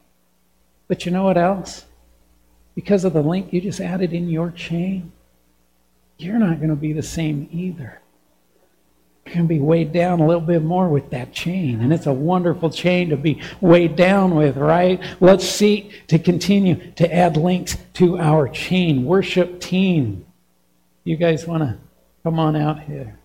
[0.88, 1.87] But you know what else
[2.78, 5.12] because of the link you just added in your chain,
[6.20, 8.00] you're not going to be the same either.
[9.26, 11.82] You're going to be weighed down a little bit more with that chain.
[11.82, 15.02] And it's a wonderful chain to be weighed down with, right?
[15.20, 19.06] Let's seek to continue to add links to our chain.
[19.06, 20.28] Worship team.
[21.04, 21.80] You guys want to
[22.22, 23.18] come on out here?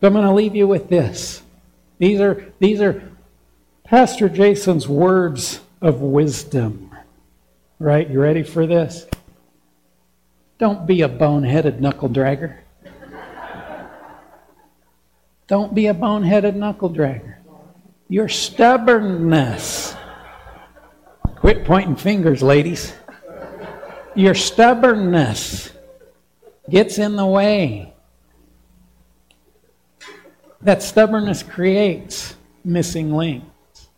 [0.00, 1.42] I'm going to leave you with this.
[1.98, 3.06] These are, these are
[3.84, 6.91] Pastor Jason's words of wisdom.
[7.82, 8.08] Right?
[8.08, 9.08] You ready for this?
[10.58, 12.58] Don't be a boneheaded knuckle dragger.
[15.48, 17.38] Don't be a boneheaded knuckle dragger.
[18.08, 19.96] Your stubbornness.
[21.34, 22.92] Quit pointing fingers, ladies.
[24.14, 25.72] Your stubbornness
[26.70, 27.92] gets in the way.
[30.60, 33.88] That stubbornness creates missing links.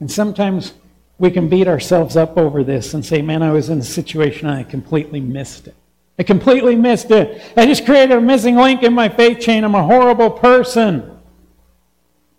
[0.00, 0.72] And sometimes
[1.18, 4.48] we can beat ourselves up over this and say, man, I was in a situation
[4.48, 5.74] and I completely missed it.
[6.18, 7.42] I completely missed it.
[7.56, 9.64] I just created a missing link in my faith chain.
[9.64, 11.18] I'm a horrible person.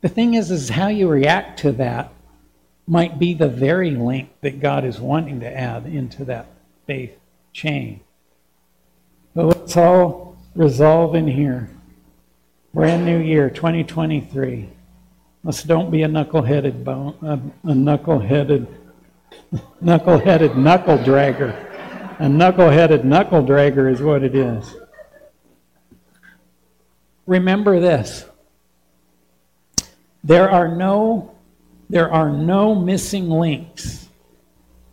[0.01, 2.13] The thing is, is how you react to that
[2.87, 6.47] might be the very link that God is wanting to add into that
[6.85, 7.17] faith
[7.51, 8.01] chain.
[9.33, 11.69] But let's all resolve in here.
[12.73, 14.69] Brand new year, 2023.
[15.45, 18.67] Let's don't be a knuckle-headed bone, a, a knuckle-headed,
[19.81, 21.61] knuckle-headed knuckle dragger.
[22.19, 24.75] A knuckle-headed knuckle dragger is what it is.
[27.27, 28.25] Remember this.
[30.23, 31.35] There are no
[31.91, 34.09] there are no missing links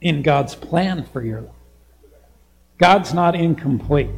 [0.03, 1.55] in God's plan for your life.
[2.76, 4.11] God's not incomplete.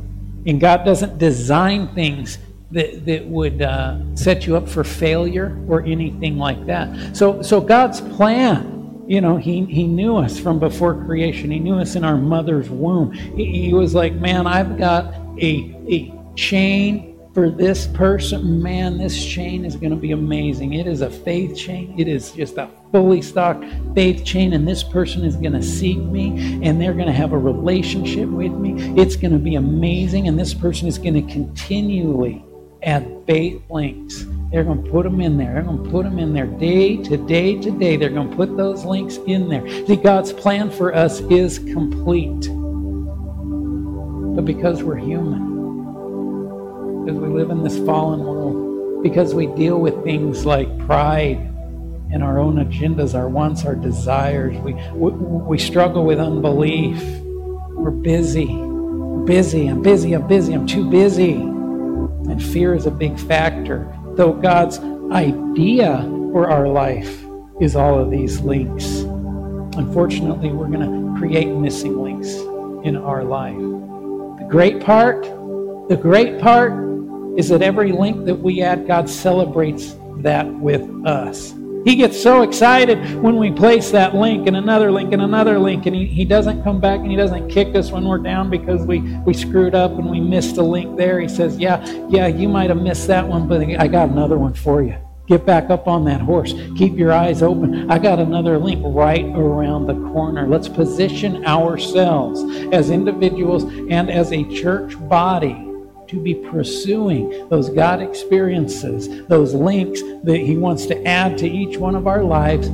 [0.45, 2.39] And God doesn't design things
[2.75, 7.17] that, that would uh, set you up for failure or anything like that.
[7.17, 11.51] So, so God's plan, you know, he, he knew us from before creation.
[11.51, 13.13] He knew us in our mother's womb.
[13.13, 19.27] He, he was like, man, I've got a, a chain for this person, man, this
[19.27, 20.75] chain is going to be amazing.
[20.75, 21.93] It is a faith chain.
[21.99, 25.99] It is just a fully stocked faith chain, and this person is going to seek
[25.99, 28.75] me, and they're going to have a relationship with me.
[28.97, 32.45] It's going to be amazing, and this person is going to continually
[32.85, 34.27] add faith links.
[34.51, 35.55] They're going to put them in there.
[35.55, 37.97] They're going to put them in there day to day to day.
[37.97, 39.67] They're going to put those links in there.
[39.87, 42.49] See, God's plan for us is complete.
[44.37, 45.55] But because we're human,
[47.05, 51.39] because we live in this fallen world, because we deal with things like pride
[52.13, 57.03] and our own agendas, our wants, our desires, we, we, we struggle with unbelief.
[57.71, 58.47] We're busy.
[59.27, 59.67] busy.
[59.67, 60.13] I'm busy.
[60.13, 60.53] I'm busy.
[60.53, 61.54] I'm too busy.
[62.29, 64.79] And fear is a big factor, though God's
[65.13, 66.03] idea
[66.33, 67.25] for our life
[67.61, 69.01] is all of these links.
[69.77, 72.35] Unfortunately, we're going to create missing links
[72.85, 73.57] in our life.
[73.57, 75.23] The great part,
[75.89, 76.73] the great part
[77.39, 81.53] is that every link that we add, God celebrates that with us.
[81.85, 85.85] He gets so excited when we place that link and another link and another link,
[85.85, 88.87] and he, he doesn't come back and he doesn't kick us when we're down because
[88.87, 91.21] we, we screwed up and we missed a link there.
[91.21, 94.55] He says, Yeah, yeah, you might have missed that one, but I got another one
[94.55, 94.97] for you.
[95.27, 96.55] Get back up on that horse.
[96.77, 97.91] Keep your eyes open.
[97.91, 100.47] I got another link right around the corner.
[100.47, 105.64] Let's position ourselves as individuals and as a church body
[106.15, 111.77] to be pursuing those God experiences, those links that He wants to add to each
[111.77, 112.69] one of our lives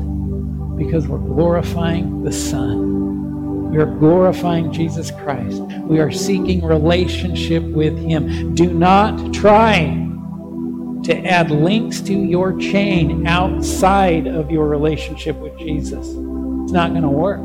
[0.77, 3.71] because we're glorifying the Son.
[3.71, 5.63] We are glorifying Jesus Christ.
[5.63, 8.55] We are seeking relationship with Him.
[8.55, 10.07] Do not try
[11.05, 16.07] to add links to your chain outside of your relationship with Jesus.
[16.09, 17.41] It's not going to work.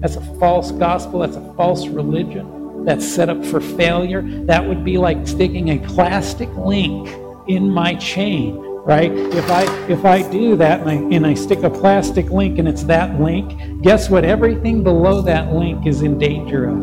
[0.00, 1.20] That's a false gospel.
[1.20, 2.55] That's a false religion
[2.86, 4.22] that's set up for failure.
[4.22, 7.08] That would be like sticking a plastic link
[7.48, 9.10] in my chain, right?
[9.12, 12.68] If I if I do that and I, and I stick a plastic link and
[12.68, 14.24] it's that link, guess what?
[14.24, 16.80] Everything below that link is in danger of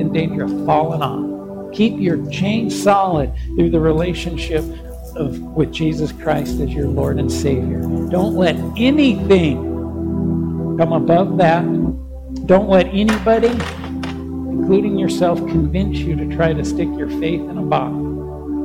[0.00, 1.72] in danger of falling off.
[1.72, 4.64] Keep your chain solid through the relationship
[5.14, 7.80] of with Jesus Christ as your Lord and Savior.
[8.10, 9.62] Don't let anything
[10.76, 11.62] come above that.
[12.46, 13.56] Don't let anybody
[14.58, 17.94] including yourself, convince you to try to stick your faith in a box.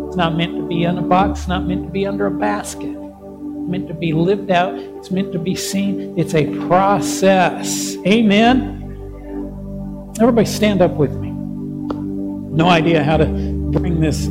[0.08, 2.32] It's not meant to be in a box, it's not meant to be under a
[2.32, 2.90] basket.
[2.90, 6.18] It's meant to be lived out, it's meant to be seen.
[6.18, 7.96] It's a process.
[8.08, 8.78] Amen.
[10.20, 11.32] Everybody stand up with me.
[11.32, 14.28] No idea how to bring this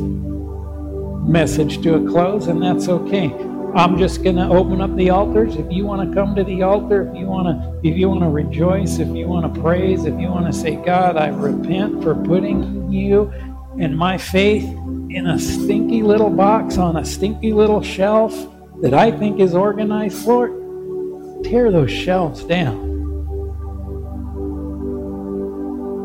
[1.27, 3.29] message to a close, and that's okay.
[3.73, 5.55] I'm just going to open up the altars.
[5.55, 8.21] If you want to come to the altar, if you want to, if you want
[8.21, 12.03] to rejoice, if you want to praise, if you want to say, God, I repent
[12.03, 13.31] for putting you
[13.79, 18.35] and my faith in a stinky little box on a stinky little shelf
[18.81, 22.91] that I think is organized, Lord, tear those shelves down.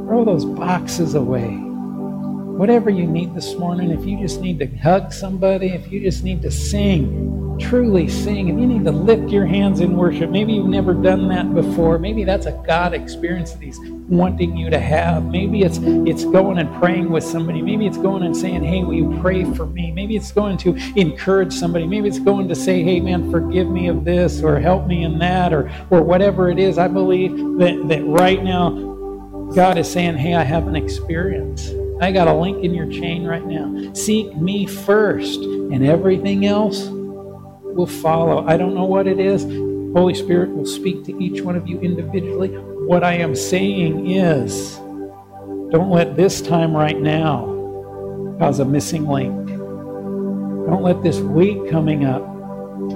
[0.06, 1.66] Throw those boxes away
[2.56, 6.24] whatever you need this morning, if you just need to hug somebody, if you just
[6.24, 10.52] need to sing, truly sing, if you need to lift your hands in worship, maybe
[10.54, 11.98] you've never done that before.
[11.98, 15.24] Maybe that's a God experience that He's wanting you to have.
[15.26, 17.62] Maybe it's it's going and praying with somebody.
[17.62, 19.90] Maybe it's going and saying, Hey, will you pray for me?
[19.90, 21.86] Maybe it's going to encourage somebody.
[21.86, 25.18] Maybe it's going to say, Hey man, forgive me of this or help me in
[25.18, 26.78] that or or whatever it is.
[26.78, 28.70] I believe that, that right now
[29.54, 31.72] God is saying, Hey, I have an experience.
[32.00, 33.92] I got a link in your chain right now.
[33.94, 36.90] Seek me first, and everything else
[37.76, 38.46] will follow.
[38.46, 39.44] I don't know what it is.
[39.94, 42.48] Holy Spirit will speak to each one of you individually.
[42.48, 44.76] What I am saying is
[45.70, 47.44] don't let this time right now
[48.38, 49.46] cause a missing link.
[49.46, 52.22] Don't let this week coming up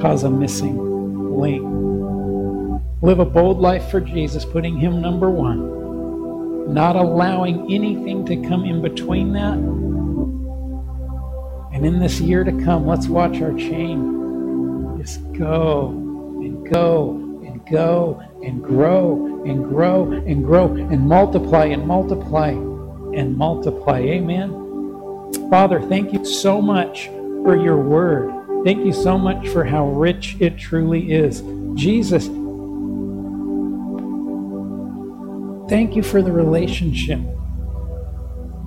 [0.00, 1.62] cause a missing link.
[3.02, 5.80] Live a bold life for Jesus, putting Him number one
[6.72, 9.58] not allowing anything to come in between that.
[11.72, 14.19] And in this year to come, let's watch our chain
[15.02, 21.86] just go and go and go and grow and grow and grow and multiply and
[21.86, 24.00] multiply and multiply.
[24.00, 24.50] Amen.
[25.48, 27.06] Father, thank you so much
[27.44, 28.30] for your word.
[28.62, 31.42] Thank you so much for how rich it truly is.
[31.74, 32.28] Jesus,
[35.70, 37.20] Thank you for the relationship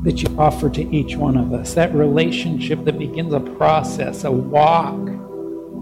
[0.04, 1.74] that you offer to each one of us.
[1.74, 5.10] That relationship that begins a process, a walk,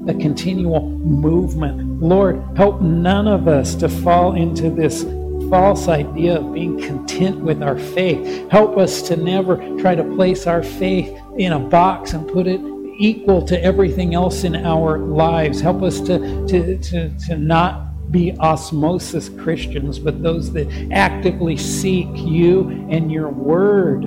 [0.07, 2.01] a continual movement.
[2.01, 5.03] Lord, help none of us to fall into this
[5.49, 8.49] false idea of being content with our faith.
[8.49, 12.61] Help us to never try to place our faith in a box and put it
[12.97, 15.59] equal to everything else in our lives.
[15.59, 22.07] Help us to, to, to, to not be osmosis Christians, but those that actively seek
[22.15, 24.05] you and your word.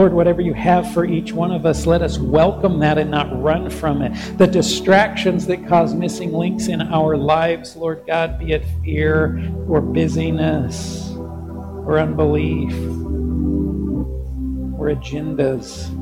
[0.00, 3.38] Lord, whatever you have for each one of us, let us welcome that and not
[3.42, 4.38] run from it.
[4.38, 9.82] The distractions that cause missing links in our lives, Lord God, be it fear or
[9.82, 12.72] busyness or unbelief
[14.80, 15.94] or agendas.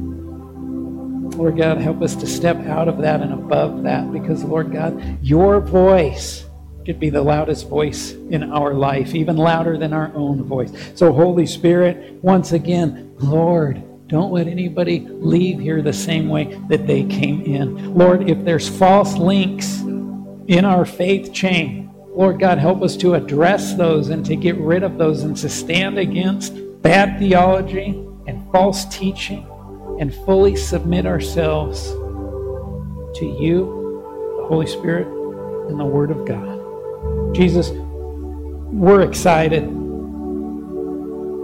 [1.35, 5.19] Lord God, help us to step out of that and above that because, Lord God,
[5.25, 6.45] your voice
[6.87, 10.73] should be the loudest voice in our life, even louder than our own voice.
[10.95, 16.87] So, Holy Spirit, once again, Lord, don't let anybody leave here the same way that
[16.87, 17.95] they came in.
[17.95, 23.75] Lord, if there's false links in our faith chain, Lord God, help us to address
[23.75, 28.87] those and to get rid of those and to stand against bad theology and false
[28.87, 29.47] teaching
[30.01, 31.91] and fully submit ourselves
[33.19, 35.07] to you, the Holy Spirit,
[35.69, 37.35] and the Word of God.
[37.35, 39.67] Jesus, we're excited.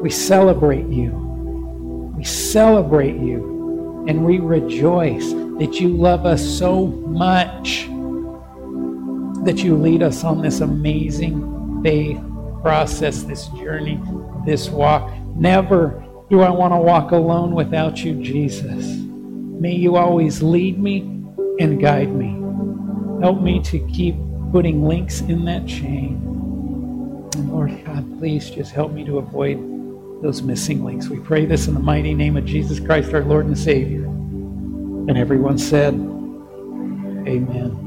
[0.02, 1.24] We celebrate you.
[2.25, 4.07] We celebrate you.
[4.09, 7.85] And we rejoice that you love us so much
[9.45, 12.18] that you lead us on this amazing faith
[12.62, 14.01] process, this journey,
[14.47, 15.12] this walk.
[15.37, 18.87] Never do I want to walk alone without you, Jesus?
[19.61, 21.01] May you always lead me
[21.61, 22.41] and guide me.
[23.20, 24.16] Help me to keep
[24.51, 26.14] putting links in that chain.
[27.34, 29.74] And Lord God, please just help me to avoid
[30.25, 31.09] those missing links.
[31.09, 34.07] We pray this in the mighty name of Jesus Christ, our Lord and Savior.
[34.07, 35.92] And everyone said,
[37.29, 37.80] Amen.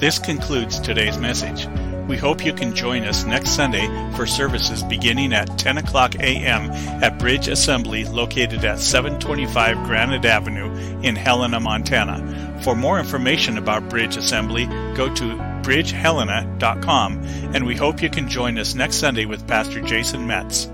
[0.00, 1.68] This concludes today's message.
[2.08, 6.70] We hope you can join us next Sunday for services beginning at 10 o'clock a.m.
[7.02, 12.62] at Bridge Assembly located at 725 Granite Avenue in Helena, Montana.
[12.62, 14.64] For more information about Bridge Assembly,
[14.94, 17.22] go to bridgehelena.com
[17.54, 20.66] and we hope you can join us next Sunday with Pastor Jason Metz.